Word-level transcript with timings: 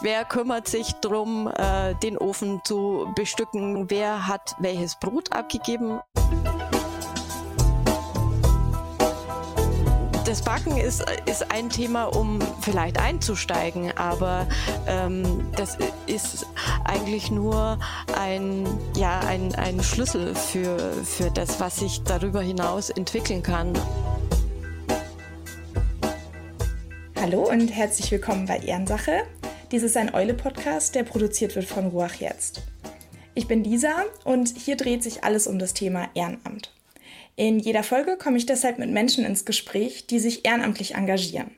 wer 0.00 0.24
kümmert 0.24 0.68
sich 0.68 0.92
darum, 1.00 1.48
äh, 1.48 1.94
den 2.02 2.16
Ofen 2.18 2.60
zu 2.64 3.10
bestücken, 3.14 3.90
wer 3.90 4.26
hat 4.26 4.56
welches 4.58 4.96
Brot 4.96 5.32
abgegeben. 5.32 6.00
das 10.26 10.42
Backen 10.42 10.76
ist, 10.76 11.04
ist 11.26 11.50
ein 11.50 11.70
Thema, 11.70 12.04
um 12.04 12.38
vielleicht 12.60 13.00
einzusteigen, 13.00 13.90
aber 13.98 14.46
ähm, 14.86 15.50
das 15.56 15.76
ist 16.06 16.46
eigentlich 16.84 17.32
nur 17.32 17.80
ein, 18.16 18.64
ja, 18.94 19.18
ein, 19.26 19.52
ein 19.56 19.82
Schlüssel 19.82 20.36
für, 20.36 20.78
für 21.02 21.32
das, 21.32 21.58
was 21.58 21.78
sich 21.78 22.04
darüber 22.04 22.42
hinaus 22.42 22.90
entwickeln 22.90 23.42
kann. 23.42 23.72
Hallo 27.20 27.48
und 27.50 27.66
herzlich 27.66 28.12
willkommen 28.12 28.46
bei 28.46 28.58
Ehrensache. 28.58 29.24
Dies 29.70 29.84
ist 29.84 29.96
ein 29.96 30.12
Eule-Podcast, 30.12 30.96
der 30.96 31.04
produziert 31.04 31.54
wird 31.54 31.64
von 31.64 31.86
Ruach 31.86 32.14
Jetzt. 32.14 32.62
Ich 33.36 33.46
bin 33.46 33.62
Lisa 33.62 34.04
und 34.24 34.58
hier 34.58 34.74
dreht 34.74 35.04
sich 35.04 35.22
alles 35.22 35.46
um 35.46 35.60
das 35.60 35.74
Thema 35.74 36.10
Ehrenamt. 36.14 36.72
In 37.36 37.60
jeder 37.60 37.84
Folge 37.84 38.16
komme 38.16 38.36
ich 38.36 38.46
deshalb 38.46 38.80
mit 38.80 38.90
Menschen 38.90 39.24
ins 39.24 39.44
Gespräch, 39.44 40.08
die 40.08 40.18
sich 40.18 40.44
ehrenamtlich 40.44 40.96
engagieren. 40.96 41.52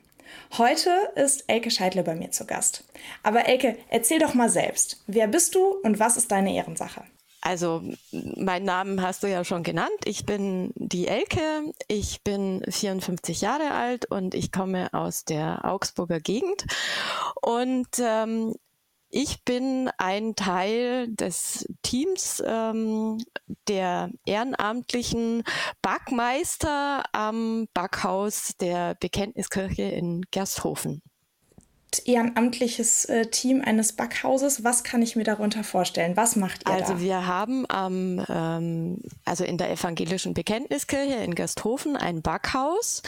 Heute 0.59 0.91
ist 1.15 1.45
Elke 1.47 1.71
Scheidle 1.71 2.03
bei 2.03 2.13
mir 2.13 2.29
zu 2.29 2.45
Gast. 2.45 2.83
Aber 3.23 3.47
Elke, 3.47 3.79
erzähl 3.89 4.19
doch 4.19 4.35
mal 4.35 4.49
selbst. 4.49 5.01
Wer 5.07 5.25
bist 5.25 5.55
du 5.55 5.79
und 5.81 5.97
was 5.97 6.15
ist 6.15 6.31
deine 6.31 6.53
Ehrensache? 6.53 7.05
Also, 7.45 7.83
meinen 8.11 8.63
Namen 8.63 9.01
hast 9.01 9.21
du 9.21 9.27
ja 9.27 9.43
schon 9.43 9.63
genannt. 9.63 9.91
Ich 10.05 10.25
bin 10.25 10.71
die 10.75 11.09
Elke. 11.09 11.73
Ich 11.89 12.23
bin 12.23 12.63
54 12.69 13.41
Jahre 13.41 13.71
alt 13.71 14.05
und 14.09 14.33
ich 14.33 14.53
komme 14.53 14.93
aus 14.93 15.25
der 15.25 15.65
Augsburger 15.65 16.21
Gegend. 16.21 16.65
Und 17.41 17.89
ähm, 17.99 18.55
ich 19.09 19.43
bin 19.43 19.89
ein 19.97 20.35
Teil 20.35 21.09
des 21.09 21.67
Teams 21.81 22.41
ähm, 22.47 23.17
der 23.67 24.09
ehrenamtlichen 24.25 25.43
Backmeister 25.81 27.03
am 27.11 27.67
Backhaus 27.73 28.55
der 28.55 28.95
Bekenntniskirche 28.95 29.83
in 29.83 30.21
Gersthofen 30.31 31.01
ehrenamtliches 31.99 33.05
äh, 33.05 33.25
Team 33.27 33.61
eines 33.61 33.93
Backhauses. 33.93 34.63
Was 34.63 34.83
kann 34.83 35.01
ich 35.01 35.15
mir 35.15 35.23
darunter 35.23 35.63
vorstellen? 35.63 36.15
Was 36.17 36.35
macht 36.35 36.67
ihr 36.67 36.73
Also 36.73 36.93
da? 36.93 36.99
wir 36.99 37.27
haben 37.27 37.65
ähm, 37.73 38.25
ähm, 38.29 39.01
also 39.25 39.43
in 39.43 39.57
der 39.57 39.71
evangelischen 39.71 40.33
Bekenntniskirche 40.33 41.15
in 41.15 41.35
Gersthofen 41.35 41.95
ein 41.95 42.21
Backhaus 42.21 43.01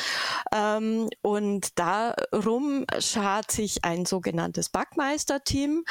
ähm, 0.54 1.10
und 1.22 1.78
darum 1.80 2.86
schart 3.00 3.52
sich 3.52 3.84
ein 3.84 4.06
sogenanntes 4.06 4.70
Backmeisterteam, 4.70 5.84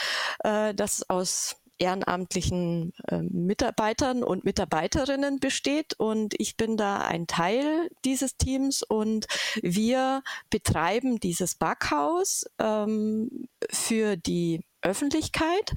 äh, 0.42 0.74
das 0.74 1.08
aus 1.08 1.56
ehrenamtlichen 1.78 2.92
äh, 3.08 3.18
Mitarbeitern 3.22 4.22
und 4.22 4.44
Mitarbeiterinnen 4.44 5.40
besteht 5.40 5.94
und 5.94 6.34
ich 6.38 6.56
bin 6.56 6.76
da 6.76 6.98
ein 6.98 7.26
Teil 7.26 7.90
dieses 8.04 8.36
Teams 8.36 8.82
und 8.82 9.26
wir 9.62 10.22
betreiben 10.50 11.20
dieses 11.20 11.54
Backhaus 11.54 12.44
ähm, 12.58 13.48
für 13.70 14.16
die 14.16 14.64
Öffentlichkeit. 14.82 15.72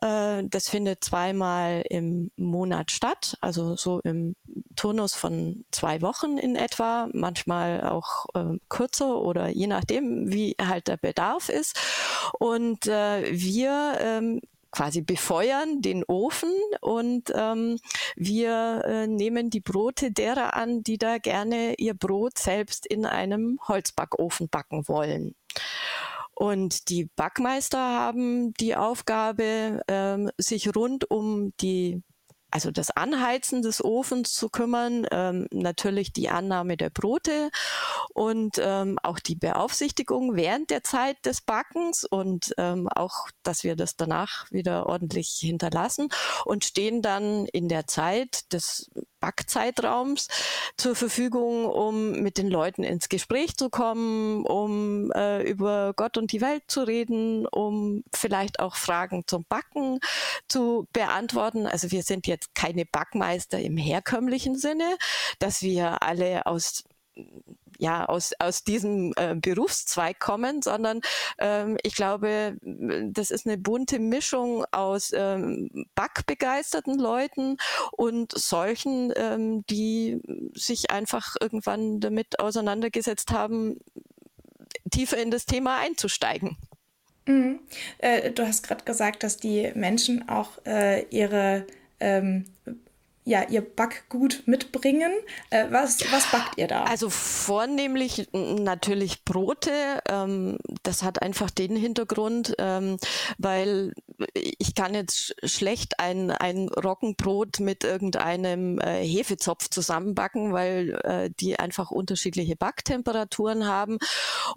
Äh, 0.00 0.44
das 0.48 0.68
findet 0.68 1.04
zweimal 1.04 1.84
im 1.88 2.30
Monat 2.36 2.90
statt, 2.90 3.36
also 3.40 3.76
so 3.76 4.00
im 4.00 4.36
Turnus 4.76 5.14
von 5.14 5.64
zwei 5.70 6.02
Wochen 6.02 6.38
in 6.38 6.56
etwa, 6.56 7.08
manchmal 7.12 7.82
auch 7.82 8.26
äh, 8.34 8.58
kürzer 8.68 9.20
oder 9.20 9.48
je 9.48 9.66
nachdem, 9.66 10.32
wie 10.32 10.56
halt 10.60 10.88
der 10.88 10.96
Bedarf 10.96 11.48
ist. 11.48 11.78
Und 12.38 12.86
äh, 12.86 13.24
wir 13.30 13.98
ähm, 14.00 14.40
quasi 14.70 15.02
befeuern 15.02 15.80
den 15.80 16.04
Ofen 16.04 16.52
und 16.80 17.32
ähm, 17.34 17.78
wir 18.16 18.82
äh, 18.84 19.06
nehmen 19.06 19.50
die 19.50 19.60
Brote 19.60 20.12
derer 20.12 20.54
an, 20.54 20.82
die 20.82 20.98
da 20.98 21.18
gerne 21.18 21.74
ihr 21.78 21.94
Brot 21.94 22.38
selbst 22.38 22.86
in 22.86 23.06
einem 23.06 23.58
Holzbackofen 23.66 24.48
backen 24.48 24.88
wollen. 24.88 25.34
Und 26.34 26.88
die 26.88 27.06
Backmeister 27.16 27.78
haben 27.80 28.52
die 28.54 28.76
Aufgabe, 28.76 29.82
ähm, 29.88 30.30
sich 30.38 30.74
rund 30.76 31.10
um 31.10 31.52
die 31.60 32.02
also 32.50 32.70
das 32.70 32.90
Anheizen 32.90 33.62
des 33.62 33.84
Ofens 33.84 34.32
zu 34.32 34.48
kümmern, 34.48 35.06
ähm, 35.10 35.46
natürlich 35.50 36.12
die 36.12 36.28
Annahme 36.28 36.76
der 36.76 36.90
Brote 36.90 37.50
und 38.14 38.56
ähm, 38.58 38.98
auch 39.02 39.18
die 39.18 39.36
Beaufsichtigung 39.36 40.34
während 40.34 40.70
der 40.70 40.82
Zeit 40.82 41.16
des 41.24 41.40
Backens 41.42 42.04
und 42.04 42.54
ähm, 42.56 42.88
auch, 42.88 43.28
dass 43.42 43.64
wir 43.64 43.76
das 43.76 43.96
danach 43.96 44.50
wieder 44.50 44.86
ordentlich 44.86 45.36
hinterlassen 45.40 46.08
und 46.44 46.64
stehen 46.64 47.02
dann 47.02 47.46
in 47.46 47.68
der 47.68 47.86
Zeit 47.86 48.52
des 48.52 48.90
Backzeitraums 49.20 50.28
zur 50.76 50.94
Verfügung, 50.94 51.66
um 51.66 52.20
mit 52.20 52.38
den 52.38 52.48
Leuten 52.48 52.84
ins 52.84 53.08
Gespräch 53.08 53.56
zu 53.56 53.70
kommen, 53.70 54.44
um 54.44 55.10
äh, 55.12 55.42
über 55.42 55.92
Gott 55.94 56.16
und 56.16 56.32
die 56.32 56.40
Welt 56.40 56.64
zu 56.68 56.82
reden, 56.82 57.46
um 57.46 58.04
vielleicht 58.14 58.60
auch 58.60 58.76
Fragen 58.76 59.24
zum 59.26 59.44
Backen 59.48 60.00
zu 60.48 60.88
beantworten. 60.92 61.66
Also 61.66 61.90
wir 61.90 62.02
sind 62.02 62.26
jetzt 62.26 62.54
keine 62.54 62.84
Backmeister 62.84 63.60
im 63.60 63.76
herkömmlichen 63.76 64.56
Sinne, 64.56 64.96
dass 65.38 65.62
wir 65.62 66.02
alle 66.02 66.46
aus 66.46 66.84
ja 67.78 68.04
aus 68.06 68.32
aus 68.38 68.64
diesem 68.64 69.12
äh, 69.16 69.34
Berufszweig 69.36 70.18
kommen, 70.18 70.62
sondern 70.62 71.00
ähm, 71.38 71.78
ich 71.82 71.94
glaube, 71.94 72.56
das 72.60 73.30
ist 73.30 73.46
eine 73.46 73.56
bunte 73.56 73.98
Mischung 73.98 74.64
aus 74.72 75.12
ähm, 75.14 75.70
backbegeisterten 75.94 76.98
Leuten 76.98 77.56
und 77.98 78.30
solchen, 78.30 79.12
ähm, 79.16 79.66
die 79.66 80.20
sich 80.54 80.92
einfach 80.92 81.34
irgendwann 81.40 81.98
damit 81.98 82.38
auseinandergesetzt 82.38 83.32
haben, 83.32 83.80
tiefer 84.88 85.20
in 85.20 85.32
das 85.32 85.46
Thema 85.46 85.78
einzusteigen. 85.78 86.56
Mhm. 87.26 87.58
Äh, 87.98 88.30
du 88.30 88.46
hast 88.46 88.62
gerade 88.62 88.84
gesagt, 88.84 89.24
dass 89.24 89.36
die 89.36 89.72
Menschen 89.74 90.28
auch 90.28 90.64
äh, 90.64 91.06
ihre 91.10 91.66
ähm, 91.98 92.44
ja, 93.28 93.46
ihr 93.46 93.60
Backgut 93.60 94.42
mitbringen. 94.46 95.12
Äh, 95.50 95.66
was, 95.70 96.00
was 96.10 96.30
backt 96.30 96.56
ihr 96.56 96.66
da? 96.66 96.84
Also 96.84 97.10
vornehmlich 97.10 98.26
natürlich 98.32 99.24
Brote. 99.24 99.70
Ähm, 100.08 100.56
das 100.82 101.02
hat 101.02 101.20
einfach 101.20 101.50
den 101.50 101.76
Hintergrund, 101.76 102.54
ähm, 102.58 102.96
weil 103.36 103.92
ich 104.34 104.74
kann 104.74 104.94
jetzt 104.94 105.36
schlecht 105.44 106.00
ein, 106.00 106.30
ein 106.30 106.70
Roggenbrot 106.70 107.60
mit 107.60 107.84
irgendeinem 107.84 108.80
äh, 108.80 109.04
Hefezopf 109.04 109.68
zusammenbacken, 109.68 110.54
weil 110.54 110.98
äh, 111.04 111.30
die 111.38 111.58
einfach 111.58 111.90
unterschiedliche 111.90 112.56
Backtemperaturen 112.56 113.66
haben. 113.66 113.98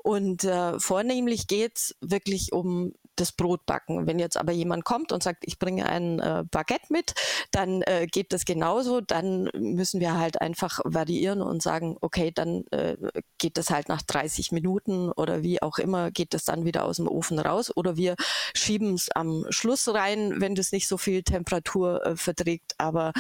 Und 0.02 0.46
äh, 0.46 0.80
vornehmlich 0.80 1.48
geht's 1.48 1.96
wirklich 2.00 2.54
um 2.54 2.94
das 3.16 3.32
Brot 3.32 3.66
backen. 3.66 4.08
Wenn 4.08 4.20
jetzt 4.20 4.38
aber 4.38 4.52
jemand 4.52 4.86
kommt 4.86 5.12
und 5.12 5.24
sagt, 5.24 5.44
ich 5.46 5.60
bringe 5.60 5.88
ein 5.88 6.20
äh, 6.20 6.44
Baguette 6.50 6.88
mit, 6.90 7.14
dann 7.52 7.82
äh, 7.84 8.08
geht 8.08 8.34
das 8.34 8.46
genauso. 8.46 9.02
Dann 9.02 9.50
müssen 9.54 10.00
wir 10.00 10.18
halt 10.18 10.42
einfach 10.42 10.80
variieren 10.84 11.42
und 11.42 11.62
sagen, 11.62 11.98
okay, 12.02 12.32
dann 12.32 12.66
äh, 12.72 12.98
geht 13.38 13.58
das 13.58 13.70
halt 13.70 13.90
nach 13.90 14.02
30 14.02 14.52
Minuten 14.52 15.12
oder 15.12 15.44
wie 15.44 15.62
auch 15.62 15.78
immer, 15.78 16.12
geht 16.12 16.34
das 16.34 16.44
dann 16.44 16.66
wieder 16.66 16.86
aus 16.86 16.98
dem 16.98 17.08
Ofen 17.08 17.40
raus 17.40 17.76
oder 17.76 17.98
wir 17.98 18.16
schieben 18.54 18.94
es 18.94 19.10
am 19.12 19.46
Schluss 19.50 19.88
rein, 19.94 20.40
wenn 20.40 20.56
das 20.56 20.72
nicht 20.72 20.88
so 20.88 20.98
viel 20.98 21.24
Temperatur 21.24 22.06
äh, 22.06 22.16
verträgt. 22.16 22.76
Aber 22.78 23.14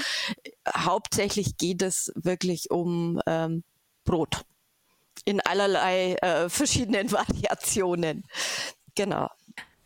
äh, 0.43 0.51
hauptsächlich 0.75 1.57
geht 1.57 1.81
es 1.81 2.11
wirklich 2.15 2.71
um 2.71 3.21
ähm, 3.27 3.63
Brot 4.03 4.43
in 5.25 5.39
allerlei 5.41 6.13
äh, 6.15 6.49
verschiedenen 6.49 7.11
Variationen. 7.11 8.23
Genau. 8.95 9.29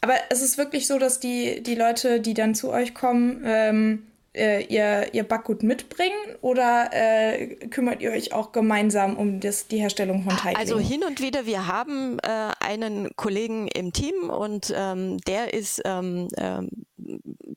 Aber 0.06 0.20
es 0.30 0.44
ist 0.44 0.60
wirklich 0.60 0.86
so, 0.86 1.00
dass 1.00 1.20
die, 1.20 1.64
die 1.64 1.74
Leute, 1.74 2.20
die 2.20 2.36
dann 2.36 2.54
zu 2.54 2.70
euch 2.70 2.94
kommen, 2.94 3.42
ähm, 3.44 4.04
äh, 4.36 4.64
ihr, 4.64 5.14
ihr 5.14 5.24
Backgut 5.24 5.64
mitbringen 5.64 6.36
oder 6.42 6.90
äh, 6.92 7.56
kümmert 7.68 8.02
ihr 8.02 8.12
euch 8.12 8.34
auch 8.34 8.52
gemeinsam 8.52 9.18
um 9.18 9.40
das, 9.40 9.68
die 9.68 9.80
Herstellung 9.80 10.24
von 10.24 10.36
Teiglingen? 10.36 10.58
Also 10.58 10.80
hin 10.80 11.04
und 11.04 11.22
wieder, 11.22 11.46
wir 11.46 11.68
haben 11.68 12.20
äh, 12.20 12.52
einen 12.60 13.16
Kollegen 13.16 13.68
im 13.68 13.94
Team 13.94 14.30
und 14.30 14.74
ähm, 14.76 15.18
der 15.20 15.54
ist 15.54 15.82
ähm, 15.86 16.28
ähm, 16.38 16.70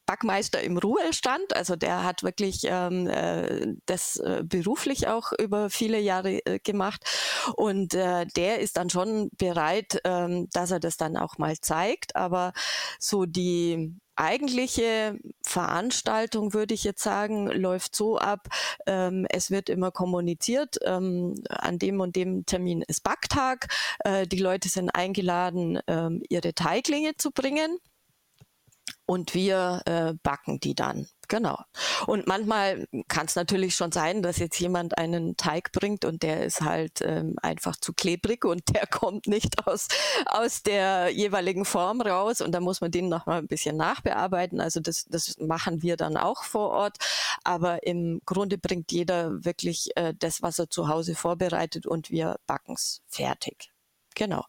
Backmeister 0.07 0.61
im 0.63 0.79
Ruhestand, 0.79 1.55
also 1.55 1.77
der 1.77 2.03
hat 2.03 2.23
wirklich 2.23 2.63
ähm, 2.65 3.07
äh, 3.09 3.75
das 3.87 4.17
äh, 4.17 4.43
beruflich 4.45 5.09
auch 5.09 5.33
über 5.39 5.71
viele 5.71 5.99
Jahre 6.01 6.45
äh, 6.47 6.59
gemacht. 6.59 7.05
Und 7.55 7.93
der 7.93 8.61
ist 8.61 8.77
dann 8.77 8.91
schon 8.91 9.31
bereit, 9.37 10.01
ähm, 10.05 10.49
dass 10.53 10.71
er 10.71 10.81
das 10.81 10.97
dann 10.97 11.17
auch 11.17 11.39
mal 11.39 11.57
zeigt, 11.61 12.15
aber 12.17 12.53
so 12.99 13.25
die 13.27 13.95
eigentliche 14.19 15.19
Veranstaltung, 15.43 16.53
würde 16.53 16.75
ich 16.75 16.85
jetzt 16.85 17.03
sagen, 17.03 17.47
läuft 17.49 17.95
so 17.95 18.19
ab, 18.19 18.49
ähm, 18.87 19.27
es 19.31 19.51
wird 19.51 19.69
immer 19.69 19.91
kommuniziert, 19.91 20.79
ähm, 20.85 21.35
an 21.49 21.79
dem 21.79 22.01
und 22.01 22.17
dem 22.17 22.45
Termin 22.47 22.83
ist 22.83 23.03
Backtag, 23.03 23.69
äh, 24.01 24.27
die 24.27 24.39
Leute 24.39 24.69
sind 24.69 24.91
eingeladen, 24.91 25.81
ähm, 25.87 26.23
ihre 26.29 26.55
Teiglinge 26.55 27.17
zu 27.17 27.31
bringen 27.31 27.79
und 29.07 29.35
wir 29.35 29.83
äh, 29.87 30.15
backen 30.23 30.61
die 30.61 30.75
dann. 30.75 31.09
Genau. 31.29 31.59
Und 32.07 32.27
manchmal 32.27 32.87
kann 33.07 33.27
es 33.27 33.37
natürlich 33.37 33.75
schon 33.75 33.93
sein, 33.93 34.23
dass 34.23 34.39
jetzt 34.39 34.59
jemand 34.59 34.97
einen 34.97 35.37
Teig 35.37 35.73
bringt 35.73 36.07
und 36.07 36.23
der 36.23 36.45
ist 36.45 36.63
halt 36.63 37.03
ähm, 37.03 37.37
einfach 37.43 37.77
zu 37.77 37.93
klebrig 37.93 38.47
und 38.47 38.63
der 38.75 38.87
kommt 38.91 39.27
nicht 39.27 39.67
aus, 39.67 39.89
aus 40.25 40.63
der 40.63 41.11
jeweiligen 41.11 41.67
Form 41.67 42.01
raus 42.01 42.41
und 42.41 42.53
da 42.53 42.61
muss 42.61 42.81
man 42.81 42.91
den 42.91 43.11
nochmal 43.11 43.39
ein 43.39 43.47
bisschen 43.47 43.77
nachbearbeiten. 43.77 44.61
Also 44.61 44.81
das, 44.81 45.05
das 45.09 45.37
machen 45.39 45.83
wir 45.83 45.99
dann 45.99 46.17
auch 46.17 46.45
vor 46.45 46.71
Ort. 46.71 46.97
Aber 47.45 47.87
im 47.87 48.23
Grunde 48.25 48.57
bringt 48.57 48.91
jeder 48.91 49.45
wirklich 49.45 49.91
äh, 49.97 50.15
das, 50.19 50.41
was 50.41 50.59
er 50.59 50.71
zu 50.71 50.89
Hause 50.89 51.15
vorbereitet 51.15 51.87
und 51.87 52.11
wir 52.11 52.37
backen 52.47 52.73
es 52.73 53.03
fertig. 53.07 53.71
Genau. 54.19 54.45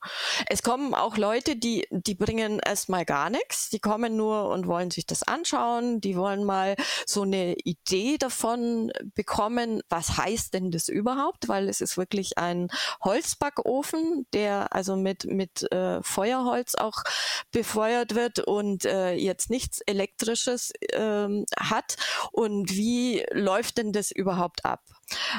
Es 0.48 0.64
kommen 0.64 0.96
auch 0.96 1.16
Leute, 1.16 1.56
die, 1.56 1.88
die 1.92 2.16
bringen 2.16 2.60
erstmal 2.60 3.06
gar 3.06 3.30
nichts. 3.30 3.70
Die 3.70 3.80
kommen 3.80 4.18
nur 4.18 4.50
und 4.50 4.66
wollen 4.66 4.90
sich 4.90 5.06
das 5.06 5.22
anschauen. 5.22 6.02
Die 6.02 6.18
wollen 6.18 6.44
mal 6.44 6.76
so 7.06 7.22
eine 7.22 7.54
Idee 7.54 8.18
davon 8.18 8.92
bekommen, 9.14 9.82
was 9.88 10.18
heißt 10.18 10.56
denn 10.56 10.72
das 10.72 10.90
überhaupt? 10.90 11.48
Weil 11.48 11.70
es 11.70 11.82
ist 11.82 11.98
wirklich 11.98 12.40
ein 12.40 12.70
Holzbackofen, 13.04 14.26
der 14.34 14.74
also 14.74 14.96
mit, 14.96 15.26
mit 15.26 15.72
äh, 15.72 16.02
Feuerholz 16.02 16.74
auch 16.74 17.04
befeuert 17.52 18.16
wird 18.16 18.40
und 18.40 18.86
äh, 18.86 19.14
jetzt 19.14 19.52
nichts 19.52 19.82
Elektrisches 19.82 20.74
ähm, 20.94 21.46
hat. 21.60 21.96
Und 22.32 22.72
wie 22.72 23.24
läuft 23.32 23.78
denn 23.78 23.94
das 23.94 24.10
überhaupt 24.10 24.66
ab? 24.66 24.82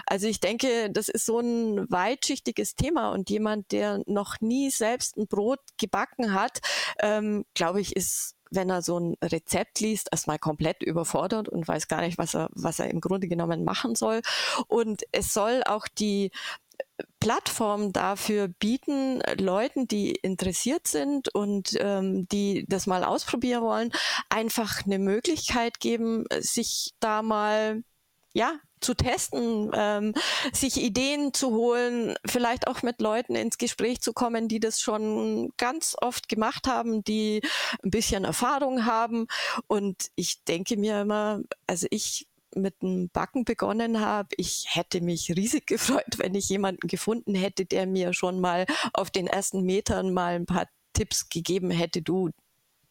Also 0.06 0.26
ich 0.26 0.40
denke, 0.40 0.90
das 0.90 1.08
ist 1.08 1.26
so 1.26 1.40
ein 1.40 1.90
weitschichtiges 1.90 2.76
Thema 2.76 3.10
und 3.10 3.30
jemand, 3.30 3.72
der 3.72 4.02
noch 4.06 4.40
nie 4.40 4.70
selbst 4.70 5.16
ein 5.16 5.26
Brot 5.26 5.60
gebacken 5.78 6.34
hat, 6.34 6.60
ähm, 7.00 7.44
glaube 7.54 7.80
ich, 7.80 7.96
ist 7.96 8.36
wenn 8.52 8.68
er 8.68 8.82
so 8.82 8.98
ein 8.98 9.16
Rezept 9.22 9.78
liest, 9.80 10.08
erstmal 10.10 10.38
komplett 10.38 10.82
überfordert 10.82 11.48
und 11.48 11.66
weiß 11.66 11.86
gar 11.86 12.00
nicht, 12.00 12.18
was 12.18 12.34
er, 12.34 12.48
was 12.52 12.80
er 12.80 12.90
im 12.90 13.00
Grunde 13.00 13.28
genommen 13.28 13.64
machen 13.64 13.94
soll. 13.94 14.22
Und 14.66 15.04
es 15.12 15.32
soll 15.32 15.62
auch 15.64 15.86
die 15.86 16.32
Plattform 17.20 17.92
dafür 17.92 18.48
bieten, 18.48 19.20
Leuten, 19.38 19.86
die 19.86 20.12
interessiert 20.12 20.86
sind 20.86 21.32
und 21.34 21.76
ähm, 21.78 22.26
die 22.28 22.64
das 22.68 22.86
mal 22.86 23.04
ausprobieren 23.04 23.62
wollen, 23.62 23.92
einfach 24.28 24.84
eine 24.84 24.98
Möglichkeit 24.98 25.80
geben, 25.80 26.24
sich 26.38 26.92
da 27.00 27.22
mal 27.22 27.82
ja 28.32 28.58
zu 28.80 28.94
testen, 28.94 29.70
ähm, 29.74 30.14
sich 30.52 30.80
Ideen 30.80 31.32
zu 31.32 31.50
holen, 31.50 32.14
vielleicht 32.26 32.66
auch 32.66 32.82
mit 32.82 33.00
Leuten 33.00 33.34
ins 33.34 33.58
Gespräch 33.58 34.00
zu 34.00 34.12
kommen, 34.12 34.48
die 34.48 34.60
das 34.60 34.80
schon 34.80 35.52
ganz 35.56 35.96
oft 36.00 36.28
gemacht 36.28 36.66
haben, 36.66 37.04
die 37.04 37.42
ein 37.82 37.90
bisschen 37.90 38.24
Erfahrung 38.24 38.86
haben. 38.86 39.26
Und 39.66 40.08
ich 40.14 40.42
denke 40.44 40.76
mir 40.76 41.02
immer, 41.02 41.40
also 41.66 41.86
ich 41.90 42.26
mit 42.54 42.82
dem 42.82 43.08
Backen 43.10 43.44
begonnen 43.44 44.00
habe, 44.00 44.28
ich 44.36 44.66
hätte 44.68 45.00
mich 45.00 45.30
riesig 45.36 45.66
gefreut, 45.66 46.18
wenn 46.18 46.34
ich 46.34 46.48
jemanden 46.48 46.88
gefunden 46.88 47.34
hätte, 47.34 47.64
der 47.64 47.86
mir 47.86 48.12
schon 48.12 48.40
mal 48.40 48.66
auf 48.92 49.10
den 49.10 49.26
ersten 49.26 49.62
Metern 49.62 50.12
mal 50.12 50.34
ein 50.34 50.46
paar 50.46 50.68
Tipps 50.92 51.28
gegeben 51.28 51.70
hätte, 51.70 52.02
du, 52.02 52.30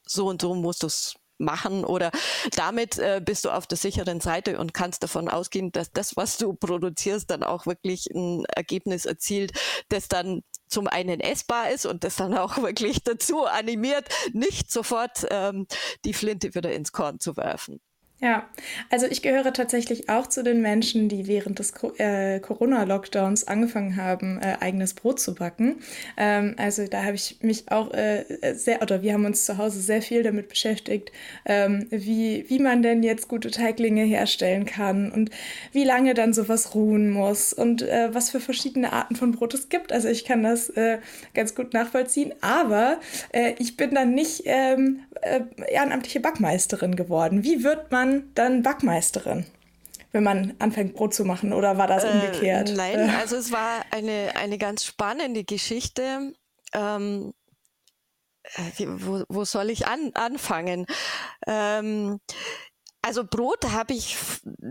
so 0.06 0.28
und 0.28 0.42
so 0.42 0.56
musst 0.56 0.84
du 0.84 0.88
es 0.88 1.16
machen 1.40 1.84
oder 1.84 2.12
damit 2.56 2.98
äh, 2.98 3.22
bist 3.24 3.46
du 3.46 3.50
auf 3.50 3.68
der 3.68 3.78
sicheren 3.78 4.20
Seite 4.20 4.60
und 4.60 4.74
kannst 4.74 5.04
davon 5.04 5.30
ausgehen, 5.30 5.72
dass 5.72 5.92
das, 5.92 6.18
was 6.18 6.38
du 6.38 6.54
produzierst, 6.54 7.30
dann 7.30 7.44
auch 7.44 7.66
wirklich 7.66 8.08
ein 8.14 8.46
Ergebnis 8.46 9.06
erzielt, 9.06 9.54
das 9.90 10.08
dann 10.08 10.44
zum 10.68 10.88
einen 10.88 11.20
essbar 11.20 11.72
ist 11.72 11.86
und 11.86 12.04
das 12.04 12.16
dann 12.16 12.38
auch 12.38 12.58
wirklich 12.62 13.04
dazu 13.04 13.46
animiert, 13.46 14.08
nicht 14.34 14.72
sofort 14.72 15.26
ähm, 15.30 15.68
die 16.06 16.14
Flinte 16.14 16.54
wieder 16.56 16.72
ins 16.72 16.92
Korn 16.92 17.20
zu 17.20 17.36
werfen. 17.38 17.82
Ja, 18.22 18.50
also 18.90 19.06
ich 19.06 19.22
gehöre 19.22 19.54
tatsächlich 19.54 20.10
auch 20.10 20.28
zu 20.28 20.44
den 20.44 20.62
Menschen, 20.62 21.08
die 21.08 21.26
während 21.28 21.60
des 21.60 21.72
äh, 22.00 22.42
Corona-Lockdowns 22.42 23.48
angefangen 23.48 23.96
haben, 23.96 24.42
äh, 24.42 24.58
eigenes 24.60 24.94
Brot 24.94 25.22
zu 25.22 25.36
backen. 25.36 25.78
Ähm, 26.18 26.56
also 26.58 26.86
da 26.86 27.04
habe 27.04 27.16
ich 27.16 27.38
mich 27.42 27.72
auch 27.72 27.94
äh, 27.94 28.26
sehr, 28.56 28.82
oder 28.82 29.04
wir 29.04 29.14
haben 29.14 29.24
uns 29.24 29.46
zu 29.46 29.58
Hause 29.58 29.80
sehr 29.80 30.02
viel 30.02 30.22
damit 30.22 30.50
beschäftigt, 30.50 31.14
ähm, 31.46 31.88
wie, 31.92 32.44
wie 32.50 32.60
man 32.60 32.82
denn 32.82 33.04
jetzt 33.04 33.30
gute 33.30 33.52
Teiglinge 33.52 34.04
herstellen 34.04 34.66
kann 34.66 35.14
und 35.14 35.30
wie 35.72 35.86
lange 35.86 36.14
dann 36.14 36.34
sowas 36.34 36.76
ruhen 36.76 37.12
muss 37.12 37.54
und 37.54 37.84
äh, 37.84 38.14
was 38.14 38.32
für 38.32 38.42
verschiedene 38.42 38.92
Arten 38.92 39.16
von 39.16 39.32
Brot 39.32 39.54
es 39.54 39.70
gibt. 39.70 39.94
Also 39.94 40.10
ich 40.10 40.26
kann 40.26 40.44
das 40.44 40.70
äh, 40.72 40.98
ganz 41.34 41.56
gut 41.56 41.74
nachvollziehen, 41.74 42.34
aber 42.42 43.00
äh, 43.32 43.54
ich 43.60 43.78
bin 43.78 43.96
dann 43.96 44.14
nicht 44.14 44.42
ähm, 44.44 45.00
ehrenamtliche 45.70 46.20
Backmeisterin 46.20 46.98
geworden. 46.98 47.46
Wie 47.46 47.64
wird 47.64 47.92
man 47.92 48.09
man 48.10 48.32
dann 48.36 48.64
Backmeisterin? 48.64 49.46
wenn 50.12 50.24
man 50.24 50.56
anfängt, 50.60 50.96
Brot 50.96 51.14
zu 51.14 51.24
machen? 51.24 51.54
Oder 51.54 51.78
war 51.78 51.88
das 51.88 52.04
äh, 52.04 52.10
umgekehrt? 52.10 52.70
Äh, 52.70 52.74
nein, 52.74 53.10
also 53.12 53.36
es 53.36 53.52
war 53.52 53.86
eine, 53.92 54.36
eine 54.36 54.58
ganz 54.58 54.84
spannende 54.84 55.44
Geschichte. 55.44 56.34
Ähm, 56.74 57.34
äh, 58.56 58.86
wo, 58.88 59.24
wo 59.30 59.46
soll 59.46 59.70
ich 59.70 59.88
an, 59.88 60.12
anfangen? 60.16 60.86
Ähm, 61.46 62.20
also 63.02 63.24
Brot 63.24 63.72
habe 63.72 63.94
ich 63.94 64.18